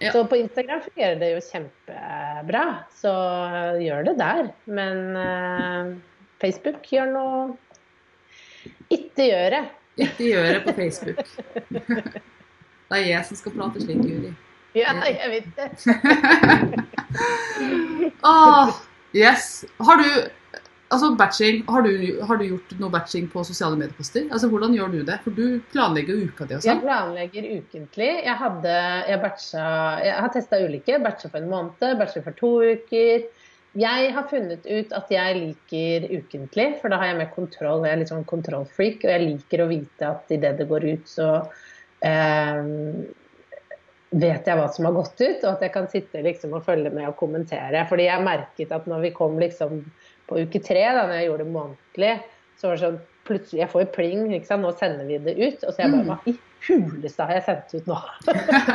Ja. 0.00 0.12
Så 0.12 0.24
på 0.24 0.36
Instagram 0.36 0.80
fungerer 0.80 1.18
det 1.20 1.30
jo 1.34 1.40
kjempebra, 1.44 2.64
så 2.96 3.12
gjør 3.82 4.06
det 4.08 4.14
der. 4.20 4.48
Men 4.64 5.02
uh, 5.16 5.90
Facebook 6.40 6.86
gjør 6.88 7.12
noe 7.12 7.42
Ikke 8.88 9.28
gjør 9.28 9.56
det. 9.56 9.64
Ikke 10.00 10.30
gjør 10.30 10.48
det 10.54 10.62
på 10.64 10.76
Facebook. 10.78 11.24
Det 12.90 12.98
er 12.98 13.04
jeg 13.06 13.26
som 13.28 13.38
skal 13.38 13.52
prate 13.54 13.80
slik, 13.84 14.00
Juri. 14.02 14.32
Ja, 14.74 14.96
jeg 15.06 15.28
vet 15.30 15.44
det. 15.54 15.68
ah, 18.26 18.72
yes. 19.14 19.64
Har 19.78 20.00
du 20.02 20.08
altså 20.90 21.10
batching, 21.18 21.60
har 21.70 21.84
du, 21.86 21.92
har 22.26 22.40
du 22.40 22.44
gjort 22.48 22.72
noe 22.82 22.92
batching 22.92 23.28
på 23.32 23.44
sosiale 23.46 23.78
medieposter? 23.78 24.26
Altså 24.30 24.50
Hvordan 24.52 24.74
gjør 24.76 24.94
du 24.94 24.98
det? 25.06 25.18
For 25.24 25.36
du 25.36 25.60
planlegger 25.72 26.24
uka 26.26 26.46
di 26.48 26.56
og 26.56 26.64
Jeg 26.64 26.66
sånn. 26.66 26.82
planlegger 26.84 27.46
ukentlig. 27.60 28.10
Jeg, 28.26 28.36
hadde, 28.40 28.74
jeg, 29.10 29.20
batcha, 29.22 29.68
jeg 30.04 30.16
har 30.24 30.34
testa 30.34 30.60
ulike. 30.64 30.98
Batcha 31.04 31.30
for 31.30 31.38
en 31.42 31.52
måned, 31.52 31.86
batcha 32.00 32.24
for 32.26 32.36
to 32.40 32.52
uker. 32.74 33.28
Jeg 33.78 34.10
har 34.16 34.26
funnet 34.26 34.66
ut 34.66 34.92
at 34.98 35.12
jeg 35.14 35.38
liker 35.38 36.08
ukentlig, 36.10 36.66
for 36.80 36.90
da 36.90 36.98
har 36.98 37.12
jeg 37.12 37.20
mer 37.20 37.30
kontroll. 37.36 37.84
Jeg 37.86 37.94
er 37.94 38.02
litt 38.02 38.10
sånn 38.10 38.26
kontrollfreak, 38.26 39.04
og 39.06 39.14
jeg 39.14 39.26
liker 39.28 39.62
å 39.62 39.70
vite 39.70 40.08
at 40.10 40.34
idet 40.34 40.56
det 40.58 40.66
går 40.72 40.88
ut, 40.90 41.06
så 41.06 41.28
eh, 42.02 42.66
vet 44.10 44.48
jeg 44.50 44.58
hva 44.58 44.66
som 44.74 44.88
har 44.88 44.96
gått 44.96 45.20
ut, 45.22 45.44
og 45.44 45.52
at 45.52 45.62
jeg 45.62 45.74
kan 45.76 45.86
sitte 45.92 46.22
liksom 46.26 46.56
og 46.58 46.64
følge 46.66 46.90
med 46.90 47.06
og 47.12 47.14
kommentere. 47.20 47.84
Fordi 47.86 48.08
jeg 48.08 48.26
merket 48.26 48.74
at 48.74 48.90
når 48.90 49.06
vi 49.06 49.12
kom 49.14 49.38
liksom 49.38 49.84
på 50.30 50.40
uke 50.40 50.62
tre, 50.64 50.84
da 50.96 51.04
når 51.04 51.16
jeg 51.18 51.28
gjorde 51.28 51.44
det 51.44 51.54
månedlig, 51.56 52.12
så 52.60 52.68
var 52.70 52.76
det 52.78 52.84
sånn 52.84 53.00
plutselig 53.28 53.60
Jeg 53.60 53.70
får 53.70 53.82
jo 53.84 53.88
pling, 53.94 54.22
ikke 54.34 54.48
sant? 54.48 54.64
nå 54.64 54.70
sender 54.80 55.06
vi 55.08 55.18
det 55.22 55.34
ut. 55.38 55.64
Og 55.66 55.74
så 55.74 55.82
jeg 55.84 55.92
bare 55.92 56.06
Hva 56.08 56.16
i 56.30 56.36
huleste 56.66 57.26
har 57.28 57.36
jeg 57.38 57.46
sendt 57.48 57.74
ut 57.76 57.90
nå? 57.90 57.98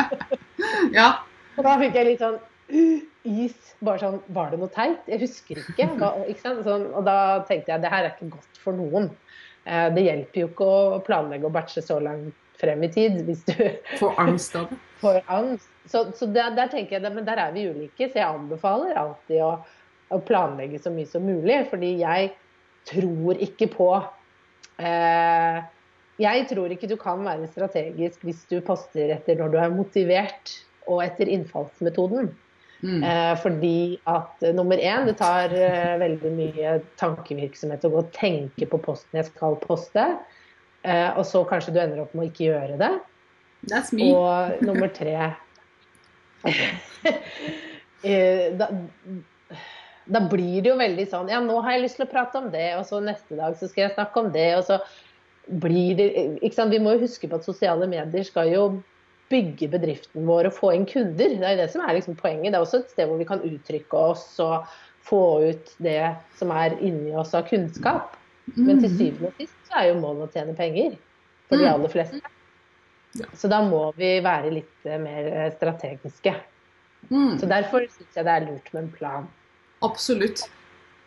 Ja. 0.95 1.09
Og 1.55 1.63
da 1.65 1.75
fikk 1.79 1.95
jeg 1.97 2.07
litt 2.09 2.21
sånn 2.23 2.37
uh, 2.37 3.03
is. 3.25 3.73
Bare 3.85 4.01
sånn 4.01 4.17
Var 4.35 4.53
det 4.53 4.59
noe 4.61 4.71
teit? 4.73 5.03
Jeg 5.11 5.21
husker 5.23 5.61
ikke. 5.61 5.89
Hva, 5.99 6.11
ikke 6.29 6.43
sant? 6.43 6.63
Sånn, 6.67 6.87
og 6.93 7.05
da 7.07 7.17
tenkte 7.49 7.73
jeg 7.73 7.83
det 7.83 7.91
her 7.93 8.07
er 8.07 8.13
ikke 8.13 8.31
godt 8.35 8.59
for 8.61 8.77
noen. 8.77 9.09
Eh, 9.65 9.87
det 9.95 10.03
hjelper 10.05 10.43
jo 10.43 10.49
ikke 10.51 10.65
å 10.69 10.99
planlegge 11.05 11.47
og 11.49 11.55
batche 11.55 11.81
så 11.81 11.97
langt 12.03 12.35
frem 12.59 12.83
i 12.85 12.89
tid 12.91 13.17
hvis 13.27 13.41
du 13.49 13.55
Får 14.01 14.19
angst 14.21 14.55
av 14.59 14.69
det. 14.69 14.77
får 15.01 15.17
angst. 15.25 15.71
Så, 15.89 16.05
så 16.17 16.27
der, 16.33 16.53
der 16.57 16.69
tenker 16.71 16.97
jeg 16.97 17.13
men 17.13 17.25
der 17.27 17.41
er 17.41 17.51
vi 17.53 17.65
ulike, 17.69 18.07
så 18.07 18.21
jeg 18.21 18.27
anbefaler 18.29 18.97
alltid 18.97 19.41
å, 19.45 19.51
å 20.15 20.23
planlegge 20.25 20.81
så 20.81 20.93
mye 20.93 21.09
som 21.09 21.25
mulig. 21.25 21.61
Fordi 21.71 21.91
jeg 22.01 22.31
tror 22.89 23.41
ikke 23.41 23.69
på 23.73 23.89
eh, 24.79 25.59
Jeg 26.21 26.47
tror 26.51 26.71
ikke 26.71 26.89
du 26.91 26.95
kan 27.01 27.25
være 27.25 27.49
strategisk 27.51 28.23
hvis 28.23 28.45
du 28.51 28.59
poster 28.63 29.11
etter 29.17 29.39
når 29.39 29.51
du 29.51 29.59
er 29.59 29.73
motivert, 29.75 30.57
og 30.85 31.01
etter 31.03 31.27
innfallsmetoden. 31.33 32.29
Mm. 32.85 33.01
Eh, 33.03 33.33
fordi 33.41 33.97
at 34.11 34.43
eh, 34.45 34.53
nummer 34.55 34.77
én, 34.77 35.07
det 35.07 35.17
tar 35.17 35.53
eh, 35.55 35.95
veldig 35.99 36.31
mye 36.35 36.75
tankevirksomhet 37.01 37.87
å 37.87 37.91
gå 37.93 38.01
og 38.03 38.11
tenke 38.15 38.67
på 38.69 38.79
posten 38.83 39.19
jeg 39.19 39.29
skal 39.31 39.57
poste. 39.63 40.05
Eh, 40.85 41.09
og 41.17 41.25
så 41.25 41.41
kanskje 41.49 41.73
du 41.73 41.81
ender 41.81 42.03
opp 42.03 42.13
med 42.13 42.27
å 42.27 42.29
ikke 42.29 42.49
gjøre 42.51 42.77
det. 42.81 42.91
Og 44.13 44.61
nummer 44.67 44.91
tre 44.93 45.15
eh, 48.05 48.53
da, 48.53 48.67
da 50.07 50.19
blir 50.29 50.61
det 50.61 50.69
jo 50.69 50.77
veldig 50.77 51.05
sånn 51.09 51.29
Ja, 51.29 51.39
nå 51.41 51.61
har 51.63 51.71
jeg 51.75 51.81
lyst 51.87 51.95
til 51.97 52.05
å 52.05 52.11
prate 52.11 52.37
om 52.37 52.51
det, 52.53 52.75
og 52.77 52.85
så 52.85 52.99
neste 53.03 53.35
dag 53.39 53.55
så 53.57 53.67
skal 53.69 53.87
jeg 53.87 53.95
snakke 53.95 54.19
om 54.21 54.31
det, 54.31 54.55
og 54.57 54.63
så 54.67 54.79
blir 55.49 55.95
det 55.97 56.07
ikke 56.41 56.53
sant? 56.57 56.71
Vi 56.73 56.79
må 56.81 56.93
jo 56.95 57.03
huske 57.05 57.29
på 57.29 57.35
at 57.39 57.45
sosiale 57.45 57.87
medier 57.87 58.23
skal 58.25 58.49
jo 58.53 58.65
bygge 59.29 59.67
bedriften 59.73 60.25
vår 60.25 60.47
og 60.51 60.53
få 60.53 60.73
inn 60.75 60.85
kunder. 60.85 61.33
Det 61.37 61.41
er 61.45 61.55
jo 61.55 61.61
det 61.63 61.71
som 61.73 61.81
er 61.81 61.95
liksom 61.97 62.15
poenget. 62.17 62.51
Det 62.51 62.59
er 62.59 62.65
også 62.65 62.79
et 62.83 62.91
sted 62.93 63.07
hvor 63.09 63.17
vi 63.17 63.25
kan 63.25 63.41
uttrykke 63.41 63.93
oss 64.11 64.39
og 64.39 64.67
få 65.05 65.21
ut 65.49 65.73
det 65.81 66.15
som 66.37 66.51
er 66.53 66.77
inni 66.81 67.13
oss 67.17 67.33
av 67.37 67.47
kunnskap. 67.49 68.15
Men 68.55 68.79
til 68.81 68.89
Mm. 68.89 68.97
syvende 68.97 69.27
og 69.27 69.33
sist 69.41 69.55
så 69.69 69.79
er 69.81 69.87
jo 69.89 69.99
målet 70.01 70.29
å 70.29 70.33
tjene 70.33 70.55
penger 70.55 70.97
for 71.49 71.57
de 71.57 71.63
Mm. 71.65 71.73
aller 71.73 71.89
fleste. 71.89 72.21
Så 73.33 73.49
da 73.49 73.61
må 73.63 73.93
vi 73.95 74.19
være 74.21 74.51
litt 74.53 74.85
mer 74.85 75.25
eh, 75.33 75.51
strategiske. 75.51 76.35
Mm. 77.09 77.39
Så 77.39 77.47
derfor 77.47 77.79
syns 77.87 78.13
jeg 78.15 78.25
det 78.25 78.33
er 78.33 78.45
lurt 78.51 78.73
med 78.73 78.83
en 78.83 78.91
plan. 78.91 79.27
Absolutt. 79.85 80.45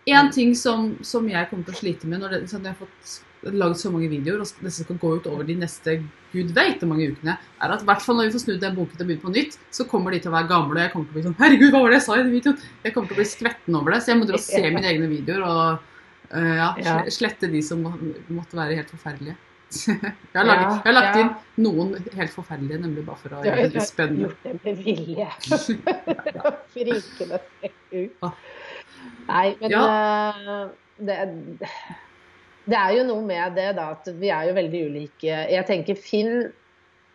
En 0.09 0.31
ting 0.33 0.55
som, 0.57 0.95
som 1.05 1.27
jeg 1.29 1.51
kommer 1.51 1.67
til 1.69 1.77
å 1.77 1.81
slite 1.83 2.09
med 2.09 2.23
når, 2.23 2.37
det, 2.37 2.45
jeg 2.53 2.65
har 2.65 2.79
fått 2.79 3.19
laget 3.43 3.81
så 3.81 3.91
mange 3.93 4.09
videoer, 4.11 4.41
og 4.43 4.65
disse 4.65 4.85
skal 4.85 4.99
gå 4.99 5.11
ut 5.19 5.27
over 5.31 5.47
de 5.47 5.55
neste 5.61 5.99
gud 6.33 6.51
hvor 6.53 6.89
mange 6.91 7.11
ukene, 7.13 7.37
er 7.39 7.75
at 7.75 7.85
i 7.85 7.89
hvert 7.89 8.03
fall 8.05 8.19
når 8.19 8.29
vi 8.29 8.35
får 8.35 8.43
snudd 8.45 8.63
den 8.65 8.77
boken 8.77 9.01
og 9.01 9.11
begynt 9.11 9.25
på 9.25 9.35
nytt, 9.35 9.59
så 9.75 9.87
kommer 9.89 10.13
de 10.13 10.21
til 10.25 10.33
å 10.33 10.35
være 10.35 10.51
gamle, 10.51 10.77
og 10.77 10.83
jeg 10.83 10.93
kommer 10.95 11.09
til 11.09 11.15
å 11.15 11.19
bli 11.19 11.27
sånn 11.29 11.37
Herregud, 11.39 11.71
hva 11.73 11.83
var 11.85 11.93
det 11.93 12.01
jeg 12.01 12.07
sa 12.07 12.17
i 12.17 12.25
den 12.25 12.35
videoen? 12.35 12.65
Jeg 12.85 12.95
kommer 12.95 13.11
til 13.11 13.17
å 13.17 13.21
bli 13.21 13.29
skvetten 13.33 13.79
over 13.79 13.95
det. 13.95 14.01
Så 14.05 14.13
jeg 14.13 14.21
må 14.21 14.29
dra 14.29 14.41
og 14.41 14.45
se 14.45 14.63
mine 14.65 14.91
egne 14.91 15.11
videoer 15.13 15.45
og 15.47 15.85
uh, 16.35 16.67
Ja. 16.83 16.97
slette 17.15 17.51
de 17.53 17.63
som 17.65 17.85
måtte 17.85 18.59
være 18.59 18.81
helt 18.81 18.93
forferdelige. 18.93 19.39
Jeg 19.69 20.01
har, 20.35 20.47
laget, 20.49 20.63
Ja, 20.63 20.71
jeg 20.73 20.89
har 20.89 20.97
lagt 20.97 21.17
ja. 21.19 21.23
inn 21.23 21.65
noen 21.65 21.95
helt 22.17 22.33
forferdelige, 22.33 22.81
nemlig 22.81 23.05
bare 23.07 23.21
for 23.21 23.37
å 23.37 23.45
gjøre 23.45 23.67
det 23.67 23.75
litt 23.75 23.89
spennende. 23.89 24.29
gjort 24.29 24.47
det 24.47 24.55
med 24.65 24.83
vilje. 24.85 25.29
Frikende 26.75 27.41
ut. 27.93 28.29
Nei, 29.29 29.47
men 29.61 29.75
ja. 29.75 29.83
det, 31.05 31.19
det 32.69 32.79
er 32.79 32.95
jo 32.97 33.05
noe 33.09 33.25
med 33.25 33.59
det 33.59 33.69
da, 33.79 33.91
at 33.97 34.09
vi 34.21 34.33
er 34.33 34.49
jo 34.49 34.57
veldig 34.57 34.83
ulike. 34.91 35.43
Jeg 35.53 35.67
tenker 35.69 36.01
finn, 36.01 36.49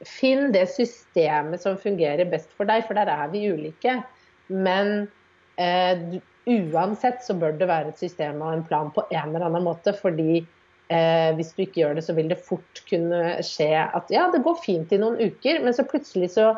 finn 0.08 0.52
det 0.54 0.68
systemet 0.74 1.64
som 1.64 1.80
fungerer 1.82 2.30
best 2.30 2.54
for 2.58 2.70
deg, 2.70 2.86
for 2.88 2.98
der 2.98 3.12
er 3.14 3.34
vi 3.34 3.48
ulike. 3.50 4.00
Men 4.54 5.08
eh, 5.62 6.20
uansett 6.50 7.22
så 7.26 7.38
bør 7.40 7.58
det 7.60 7.70
være 7.70 7.94
et 7.94 8.02
system 8.02 8.42
og 8.42 8.58
en 8.58 8.66
plan 8.68 8.94
på 8.94 9.06
en 9.10 9.30
eller 9.30 9.48
annen 9.50 9.66
måte. 9.66 9.94
Fordi 9.98 10.44
eh, 10.90 11.32
hvis 11.38 11.54
du 11.56 11.64
ikke 11.64 11.82
gjør 11.82 11.98
det, 11.98 12.04
så 12.06 12.16
vil 12.18 12.30
det 12.32 12.40
fort 12.44 12.84
kunne 12.90 13.22
skje 13.46 13.72
at 13.84 14.12
ja, 14.14 14.28
det 14.34 14.44
går 14.46 14.60
fint 14.64 14.94
i 14.94 15.00
noen 15.02 15.20
uker, 15.22 15.62
men 15.64 15.76
så 15.76 15.86
plutselig 15.88 16.32
så, 16.36 16.50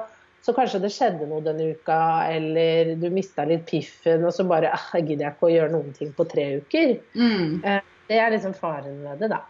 så 0.45 0.55
kanskje 0.57 0.81
det 0.85 0.93
skjedde 0.95 1.27
noe 1.29 1.43
denne 1.45 1.71
uka, 1.75 1.99
eller 2.31 2.95
du 3.01 3.07
mista 3.13 3.45
litt 3.49 3.65
piffen, 3.69 4.25
og 4.25 4.33
så 4.35 4.47
bare 4.49 4.73
ah, 4.75 4.89
jeg 4.97 5.09
gidder 5.11 5.27
jeg 5.27 5.37
ikke 5.37 5.49
å 5.49 5.53
gjøre 5.55 5.75
noen 5.75 5.95
ting 5.97 6.11
på 6.15 6.27
tre 6.31 6.49
uker. 6.63 6.97
Mm, 7.17 7.61
Det 8.05 8.19
er 8.21 8.29
liksom 8.33 8.53
faren 8.57 8.99
med 9.01 9.23
det, 9.23 9.31
da. 9.33 9.41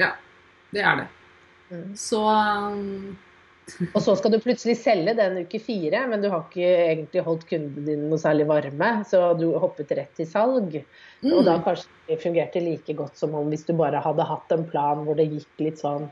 ja, 0.00 0.14
det 0.72 0.80
er 0.80 1.02
det. 1.02 1.10
Mm. 1.72 1.90
Så 1.96 2.20
um, 2.24 3.12
Og 3.92 4.00
så 4.02 4.14
skal 4.18 4.34
du 4.34 4.40
plutselig 4.42 4.74
selge 4.80 5.14
den 5.16 5.36
uke 5.44 5.60
fire, 5.62 6.02
men 6.10 6.22
du 6.22 6.28
har 6.32 6.42
ikke 6.44 6.66
egentlig 6.66 7.22
holdt 7.26 7.44
kunden 7.48 7.86
din 7.86 8.08
noe 8.10 8.18
særlig 8.20 8.48
varme, 8.50 8.90
så 9.08 9.20
du 9.38 9.52
hoppet 9.62 9.94
rett 9.96 10.10
til 10.18 10.28
salg. 10.28 10.74
Og 11.22 11.44
da 11.46 11.56
mm, 11.58 11.62
kanskje 11.66 12.10
det 12.10 12.18
fungerte 12.24 12.62
like 12.64 12.96
godt 12.98 13.20
som 13.20 13.36
om 13.38 13.48
hvis 13.52 13.64
du 13.68 13.74
bare 13.78 14.02
hadde 14.02 14.26
hatt 14.26 14.54
en 14.56 14.66
plan 14.68 15.04
hvor 15.06 15.18
det 15.18 15.30
gikk 15.30 15.62
litt 15.62 15.82
sånn 15.82 16.08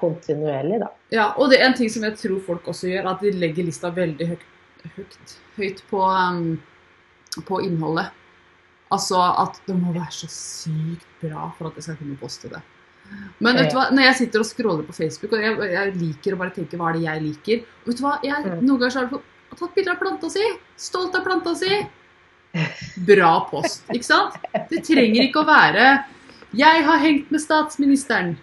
kontinuerlig, 0.00 0.80
da. 0.82 0.90
Ja, 1.14 1.26
og 1.38 1.52
det 1.52 1.60
er 1.60 1.68
en 1.68 1.78
ting 1.78 1.92
som 1.92 2.04
jeg 2.06 2.16
tror 2.18 2.40
folk 2.46 2.72
også 2.72 2.90
gjør, 2.90 3.12
at 3.12 3.22
de 3.22 3.32
legger 3.36 3.68
lista 3.68 3.92
veldig 3.94 4.30
høyt, 4.32 4.46
høyt, 4.96 5.34
høyt 5.58 5.82
på, 5.90 6.00
um, 6.02 7.42
på 7.46 7.60
innholdet. 7.68 8.08
Altså 8.94 9.20
at 9.20 9.60
det 9.68 9.76
må 9.78 9.94
være 9.94 10.12
så 10.14 10.28
sykt 10.30 11.06
bra 11.22 11.48
for 11.58 11.70
at 11.70 11.78
jeg 11.78 11.88
skal 11.88 12.00
kunne 12.00 12.18
poste 12.20 12.50
det. 12.52 12.60
Men 13.44 13.58
vet 13.58 13.70
du 13.70 13.76
hva, 13.76 13.88
når 13.92 14.06
jeg 14.08 14.16
sitter 14.22 14.40
og 14.40 14.46
scroller 14.48 14.86
på 14.88 14.94
Facebook, 14.96 15.32
og 15.36 15.42
jeg, 15.42 15.58
jeg 15.74 15.94
liker 16.00 16.34
å 16.34 16.38
bare 16.40 16.54
tenke 16.54 16.78
hva 16.80 16.90
er 16.90 16.96
det 16.98 17.04
jeg 17.04 17.22
liker 17.24 17.64
og 17.64 17.90
vet 17.90 17.98
du 17.98 18.02
hva, 18.06 18.14
jeg, 18.24 18.44
Mm. 18.44 18.62
Noen 18.64 18.80
ganger 18.80 18.94
så 18.94 19.02
har 19.02 19.10
jeg 19.10 19.58
tatt 19.58 19.74
bilde 19.76 19.92
av 19.92 20.00
planta 20.00 20.30
si. 20.32 20.44
Stolt 20.76 21.14
av 21.18 21.24
planta 21.26 21.54
si. 21.58 21.78
Bra 23.10 23.32
post, 23.50 23.84
ikke 23.92 24.06
sant? 24.06 24.38
Det 24.70 24.82
trenger 24.86 25.26
ikke 25.28 25.42
å 25.42 25.48
være 25.48 26.04
'Jeg 26.54 26.84
har 26.86 26.98
hengt 27.02 27.30
med 27.34 27.40
statsministeren'. 27.42 28.36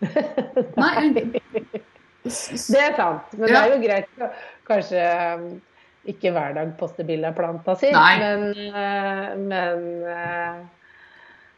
Nei, 0.00 1.10
Det 2.22 2.78
er 2.78 2.94
sant, 2.96 3.32
men 3.36 3.48
Ja. 3.48 3.52
det 3.52 3.58
er 3.60 3.72
jo 3.74 3.80
greit 3.82 4.22
å 4.22 4.28
kanskje 4.68 5.02
um, 5.34 5.60
ikke 6.06 6.32
hver 6.34 6.54
dag 6.54 6.70
poste 6.78 7.04
bilde 7.06 7.28
av 7.28 7.34
planta 7.36 7.74
si. 7.78 7.90
Nei. 7.92 8.18
Men, 8.18 8.44
eh, 8.82 9.36
men 9.36 10.04
eh, 10.06 10.62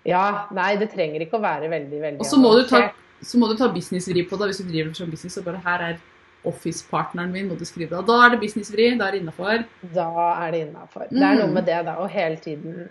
Ja, 0.04 0.46
nei, 0.52 0.76
det 0.76 0.90
trenger 0.92 1.20
ikke 1.24 1.38
å 1.38 1.42
være 1.44 1.68
veldig, 1.72 2.00
veldig 2.00 2.20
Og 2.20 2.26
så 2.28 2.36
må 2.40 2.50
du 2.58 2.66
ta, 2.68 2.90
så 3.24 3.38
må 3.40 3.48
du 3.48 3.56
ta 3.56 3.68
businessvri 3.72 4.26
på 4.28 4.36
det. 4.38 4.50
Hvis 4.50 4.60
du 4.60 4.68
driver 4.68 4.92
som 4.94 5.10
business 5.10 5.38
og 5.40 5.44
bare 5.44 5.62
her 5.64 5.80
er 5.80 5.98
office-partneren 6.44 7.30
min, 7.32 7.48
må 7.48 7.56
du 7.56 7.64
skrive 7.64 7.88
det. 7.96 8.02
Da 8.06 8.18
er 8.26 8.34
det 8.34 8.40
businessvri, 8.42 8.90
da 9.00 9.06
er 9.08 9.12
det 9.16 9.22
innafor. 9.22 9.64
Da 9.94 10.08
er 10.44 10.50
det 10.52 10.60
innafor. 10.68 11.06
Det 11.08 11.22
er 11.22 11.38
noe 11.40 11.46
Mm. 11.48 11.54
med 11.54 11.64
det, 11.64 11.78
da, 11.86 11.94
å 11.96 12.06
hele 12.10 12.36
tiden 12.36 12.88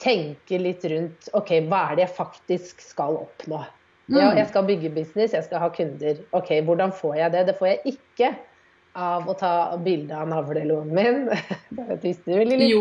tenke 0.00 0.58
litt 0.60 0.84
rundt 0.90 1.28
OK, 1.36 1.52
hva 1.68 1.90
er 1.92 1.96
det 2.00 2.06
jeg 2.08 2.16
faktisk 2.16 2.80
skal 2.80 3.18
oppnå? 3.20 3.60
Ja, 4.10 4.32
Mm. 4.32 4.36
jeg 4.38 4.48
skal 4.48 4.64
bygge 4.66 4.90
business, 4.94 5.32
jeg 5.32 5.44
skal 5.44 5.60
ha 5.60 5.68
kunder. 5.68 6.16
Ok, 6.32 6.48
Hvordan 6.66 6.90
får 6.92 7.16
jeg 7.16 7.32
det? 7.32 7.46
Det 7.46 7.58
får 7.58 7.66
jeg 7.68 7.94
ikke 7.94 8.36
av 9.00 9.28
å 9.28 9.34
ta 9.38 9.50
bilde 9.82 10.16
av 10.16 10.28
navleloen 10.30 10.90
min. 10.94 11.22
Du 11.70 12.32
vil 12.34 12.48
like 12.52 12.68
Jo. 12.70 12.80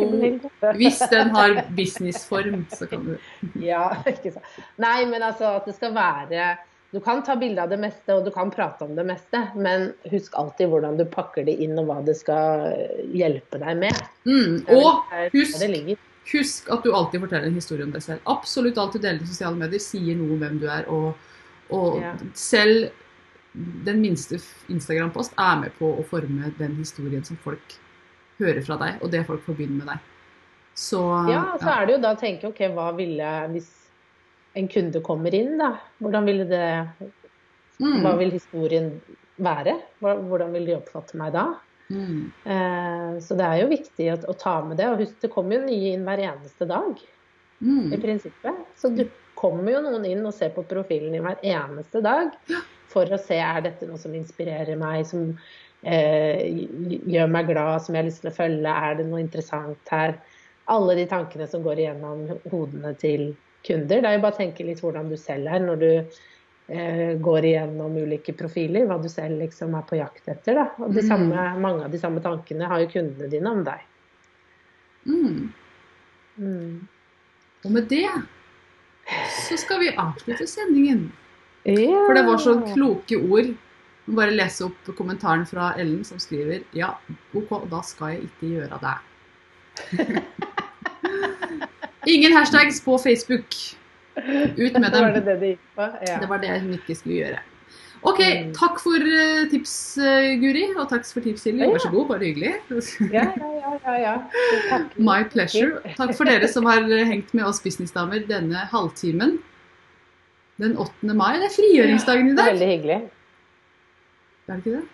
Hvis 0.78 1.00
den 1.12 1.32
har 1.36 1.62
businessform, 1.78 2.66
så 2.74 2.88
kan 2.92 3.06
du 3.08 3.14
Ja, 3.70 3.86
ikke 4.10 4.34
sant. 4.36 4.46
Nei, 4.82 5.06
men 5.10 5.24
altså 5.26 5.56
at 5.60 5.70
det 5.70 5.76
skal 5.78 5.94
være 5.96 6.50
Du 6.92 7.00
kan 7.06 7.22
ta 7.26 7.36
bilde 7.38 7.62
av 7.62 7.70
det 7.70 7.78
meste, 7.80 8.16
og 8.18 8.26
du 8.26 8.32
kan 8.34 8.50
prate 8.52 8.86
om 8.88 8.96
det 8.98 9.06
meste, 9.06 9.44
men 9.56 9.92
husk 10.10 10.34
alltid 10.42 10.72
hvordan 10.72 10.98
du 10.98 11.04
pakker 11.06 11.46
det 11.46 11.54
inn, 11.62 11.76
og 11.78 11.86
hva 11.92 12.00
det 12.06 12.16
skal 12.18 12.72
hjelpe 13.14 13.60
deg 13.62 13.78
med. 13.84 14.00
mm. 14.26 14.56
Og 14.74 15.04
husk, 15.36 15.62
husk 16.32 16.72
at 16.74 16.82
du 16.86 16.90
alltid 16.94 17.22
forteller 17.28 17.46
en 17.52 17.60
historie 17.62 17.86
om 17.86 17.94
deg 17.94 18.02
selv. 18.08 18.24
Absolutt 18.26 18.78
alt 18.82 18.98
du 18.98 19.04
deler 19.04 19.22
i 19.22 19.30
sosiale 19.30 19.58
medier, 19.62 19.82
sier 19.86 20.18
noe 20.18 20.34
om 20.34 20.42
hvem 20.42 20.58
du 20.62 20.66
er. 20.70 20.90
Og, 20.90 21.14
og 21.70 22.02
Ja. 22.02 22.16
selv 22.34 22.90
den 23.54 24.02
minste 24.02 24.38
Instagram-post 24.70 25.34
er 25.42 25.60
med 25.64 25.76
på 25.80 25.90
å 25.98 26.06
forme 26.08 26.52
den 26.60 26.76
historien 26.78 27.24
som 27.26 27.40
folk 27.42 27.78
hører 28.40 28.62
fra 28.66 28.78
deg, 28.80 29.00
og 29.04 29.12
det 29.14 29.26
folk 29.28 29.44
forbinder 29.48 29.82
med 29.82 29.94
deg. 29.94 30.10
Så 30.80 31.02
Ja, 31.28 31.44
så 31.60 31.74
er 31.74 31.88
det 31.88 31.98
jo 31.98 32.04
da 32.06 32.14
å 32.16 32.20
tenke 32.20 32.48
ok, 32.48 32.62
hva 32.72 32.92
ville 32.96 33.30
Hvis 33.52 33.68
en 34.56 34.70
kunde 34.72 35.02
kommer 35.04 35.36
inn, 35.36 35.58
da. 35.60 35.74
Hvordan 36.00 36.30
ville 36.30 36.46
det 36.48 36.70
mm, 37.82 37.98
Hva 38.06 38.14
vil 38.22 38.32
historien 38.32 38.94
være? 39.36 39.76
Hvordan 40.00 40.56
vil 40.56 40.70
de 40.70 40.78
oppfatte 40.78 41.20
meg 41.20 41.34
da? 41.36 41.50
mm, 41.90 42.32
Eh, 42.46 43.20
så 43.26 43.36
det 43.36 43.46
er 43.46 43.62
jo 43.64 43.70
viktig 43.74 44.08
å, 44.14 44.18
å 44.32 44.38
ta 44.40 44.56
med 44.66 44.80
det. 44.80 44.88
Og 44.88 45.04
husk, 45.04 45.20
det 45.22 45.32
kommer 45.34 45.58
jo 45.58 45.68
nye 45.68 45.94
inn 45.96 46.08
hver 46.08 46.24
eneste 46.30 46.68
dag, 46.70 47.02
i 47.60 47.68
mm, 47.68 47.96
prinsippet. 48.00 48.66
Så 48.80 48.94
du 48.96 49.04
kommer 49.40 49.74
jo 49.74 49.84
noen 49.84 50.06
inn 50.08 50.24
og 50.24 50.36
ser 50.36 50.54
på 50.56 50.64
profilen 50.68 51.16
din 51.16 51.26
hver 51.26 51.40
eneste 51.44 52.02
dag 52.04 52.32
for 52.90 53.10
å 53.14 53.20
se 53.22 53.38
er 53.40 53.62
dette 53.66 53.88
noe 53.88 54.00
som 54.02 54.14
inspirerer 54.18 54.78
meg, 54.80 55.06
som 55.10 55.30
eh, 55.84 56.42
gjør 57.10 57.30
meg 57.32 57.52
glad, 57.52 57.84
som 57.86 57.96
jeg 57.96 58.04
har 58.04 58.10
lyst 58.10 58.24
til 58.26 58.32
å 58.32 58.36
følge, 58.36 58.74
er 58.90 58.98
det 59.00 59.06
noe 59.10 59.22
interessant 59.24 59.94
her? 59.94 60.18
Alle 60.70 60.96
de 61.00 61.06
tankene 61.10 61.48
som 61.50 61.64
går 61.66 61.80
igjennom 61.82 62.26
hodene 62.52 62.92
til 63.02 63.32
kunder. 63.66 64.02
Det 64.02 64.10
er 64.10 64.18
jo 64.18 64.24
bare 64.26 64.36
å 64.36 64.42
tenke 64.42 64.66
litt 64.68 64.82
hvordan 64.84 65.10
du 65.12 65.16
selv 65.20 65.50
er 65.50 65.64
når 65.64 65.80
du 65.82 65.90
eh, 66.70 67.16
går 67.20 67.48
igjennom 67.50 67.96
ulike 67.98 68.36
profiler, 68.38 68.86
hva 68.90 69.00
du 69.02 69.10
selv 69.10 69.42
liksom 69.42 69.74
er 69.80 69.88
på 69.90 69.98
jakt 70.00 70.30
etter. 70.30 70.60
Da. 70.62 70.68
Og 70.84 70.94
de 70.94 71.02
Mm. 71.02 71.08
samme, 71.10 71.48
mange 71.60 71.86
av 71.86 71.92
de 71.92 72.00
samme 72.02 72.22
tankene 72.22 72.70
har 72.70 72.84
jo 72.84 72.92
kundene 72.94 73.30
dine 73.32 73.50
om 73.50 73.64
deg. 73.66 73.82
mm. 75.06 75.54
Mm. 76.40 76.88
Og 77.66 77.72
med 77.72 77.90
det 77.92 78.06
så 79.44 79.58
skal 79.60 79.80
vi 79.82 79.90
avslutte 79.98 80.46
sendingen. 80.48 81.10
Ja. 81.78 82.06
For 82.08 82.14
det 82.18 82.26
var 82.28 82.38
så 82.44 82.54
kloke 82.74 83.18
ord. 83.30 83.52
Bare 84.10 84.34
lese 84.34 84.66
opp 84.66 84.88
kommentaren 84.98 85.44
fra 85.46 85.74
Ellen 85.78 86.04
som 86.08 86.18
skriver 86.18 86.64
Ja, 86.74 86.96
OK, 87.38 87.52
da 87.70 87.82
skal 87.86 88.16
jeg 88.16 88.24
ikke 88.30 88.48
gjøre 88.56 88.80
det. 88.82 88.96
Ingen 92.10 92.34
hashtags 92.34 92.82
på 92.82 92.98
Facebook. 92.98 93.54
Ut 94.58 94.74
med 94.80 94.92
Var 94.94 95.14
det 95.14 95.14
dem. 95.14 95.26
det 95.26 95.36
de 95.42 95.48
gikk 95.54 95.60
på? 95.78 95.88
Ja. 96.08 96.18
Det 96.24 96.30
var 96.32 96.42
det 96.42 96.56
hun 96.64 96.74
ikke 96.80 96.96
skulle 96.98 97.16
gjøre. 97.22 97.40
OK, 98.02 98.20
Mm. 98.24 98.54
takk 98.56 98.78
for 98.80 98.96
eh, 99.04 99.46
tips, 99.52 99.98
eh, 100.00 100.38
Guri. 100.40 100.64
Og 100.80 100.88
takk 100.90 101.04
for 101.06 101.20
tips, 101.22 101.42
Silje. 101.44 101.68
Vær 101.68 101.82
så 101.84 101.90
god, 101.92 102.08
bare 102.14 102.24
hyggelig. 102.24 102.54
Ja, 103.14 103.26
ja, 103.36 103.50
ja, 103.60 103.74
ja, 103.84 103.96
ja. 104.00 104.80
My 104.98 105.24
pleasure. 105.30 105.82
Takk 105.98 106.14
for 106.16 106.24
dere 106.26 106.48
som 106.48 106.66
har 106.66 106.80
eh, 106.88 107.04
hengt 107.10 107.34
med 107.36 107.44
oss 107.46 107.60
businessdamer 107.62 108.24
denne 108.30 108.64
halvtimen. 108.72 109.38
Den 110.60 110.76
8. 110.78 111.14
mai. 111.16 111.38
Det 111.40 111.48
er 111.48 111.56
frigjøringsdagen 111.56 112.32
i 112.32 112.36
dag. 112.36 112.54
veldig 112.54 112.70
hyggelig. 112.74 113.00
Er 114.50 114.54
det 114.54 114.58
ikke 114.64 114.78
det? 114.78 114.86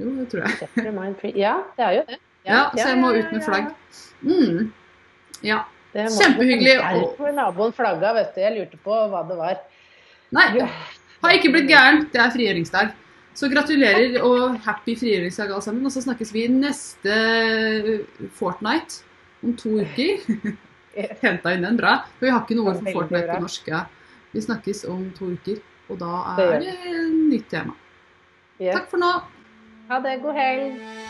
Jo, 0.00 0.10
det 0.16 0.28
tror 0.32 0.46
jeg. 0.46 1.34
Ja, 1.36 1.56
det 1.76 1.84
er 1.84 1.96
jo 1.98 2.04
det. 2.08 2.20
Ja, 2.46 2.60
så 2.72 2.86
jeg 2.88 3.00
må 3.02 3.10
ut 3.12 3.32
med 3.34 3.42
flagg. 3.44 3.68
ja. 3.68 4.30
Mm. 4.30 4.72
Ja. 5.44 5.58
Kjempehyggelig. 5.92 6.76
Derfor 6.78 7.32
naboen 7.34 7.72
flagga, 7.74 8.14
vet 8.14 8.34
du. 8.34 8.40
Jeg 8.40 8.56
lurte 8.56 8.78
på 8.84 8.96
hva 9.10 9.22
det 9.28 9.36
var. 9.36 9.60
Nei, 10.30 10.46
har 11.20 11.36
ikke 11.36 11.52
blitt 11.52 11.68
gæren. 11.68 12.04
Det 12.12 12.20
er 12.22 12.32
frigjøringsdag. 12.32 12.92
Så 13.34 13.48
gratulerer 13.50 14.20
og 14.26 14.58
happy 14.64 14.96
frigjøringsdag 14.98 15.50
alle 15.50 15.64
sammen. 15.64 15.86
Og 15.86 15.92
så 15.92 16.04
snakkes 16.04 16.32
vi 16.34 16.46
neste 16.52 17.16
fortnight 18.38 19.00
om 19.42 19.56
to 19.58 19.80
uker. 19.82 20.22
Henta 21.24 21.54
inn 21.54 21.66
den 21.66 21.78
bra. 21.80 22.00
For 22.18 22.28
vi 22.28 22.34
har 22.34 22.44
ikke 22.44 22.58
noe 22.58 22.72
ord 22.72 22.80
for 22.84 23.00
fortnight 23.00 23.30
på 23.30 23.40
norsk. 23.44 23.72
Vi 24.32 24.40
snakkes 24.40 24.84
om 24.88 25.08
to 25.18 25.32
uker, 25.34 25.58
og 25.90 25.98
da 26.00 26.10
er 26.38 26.60
det 26.62 26.74
nytt 27.30 27.48
tema. 27.50 27.74
Takk 28.60 28.90
for 28.92 29.02
nå. 29.02 29.14
Ha 29.90 29.98
det. 30.04 30.20
God 30.22 30.36
helg. 30.38 31.09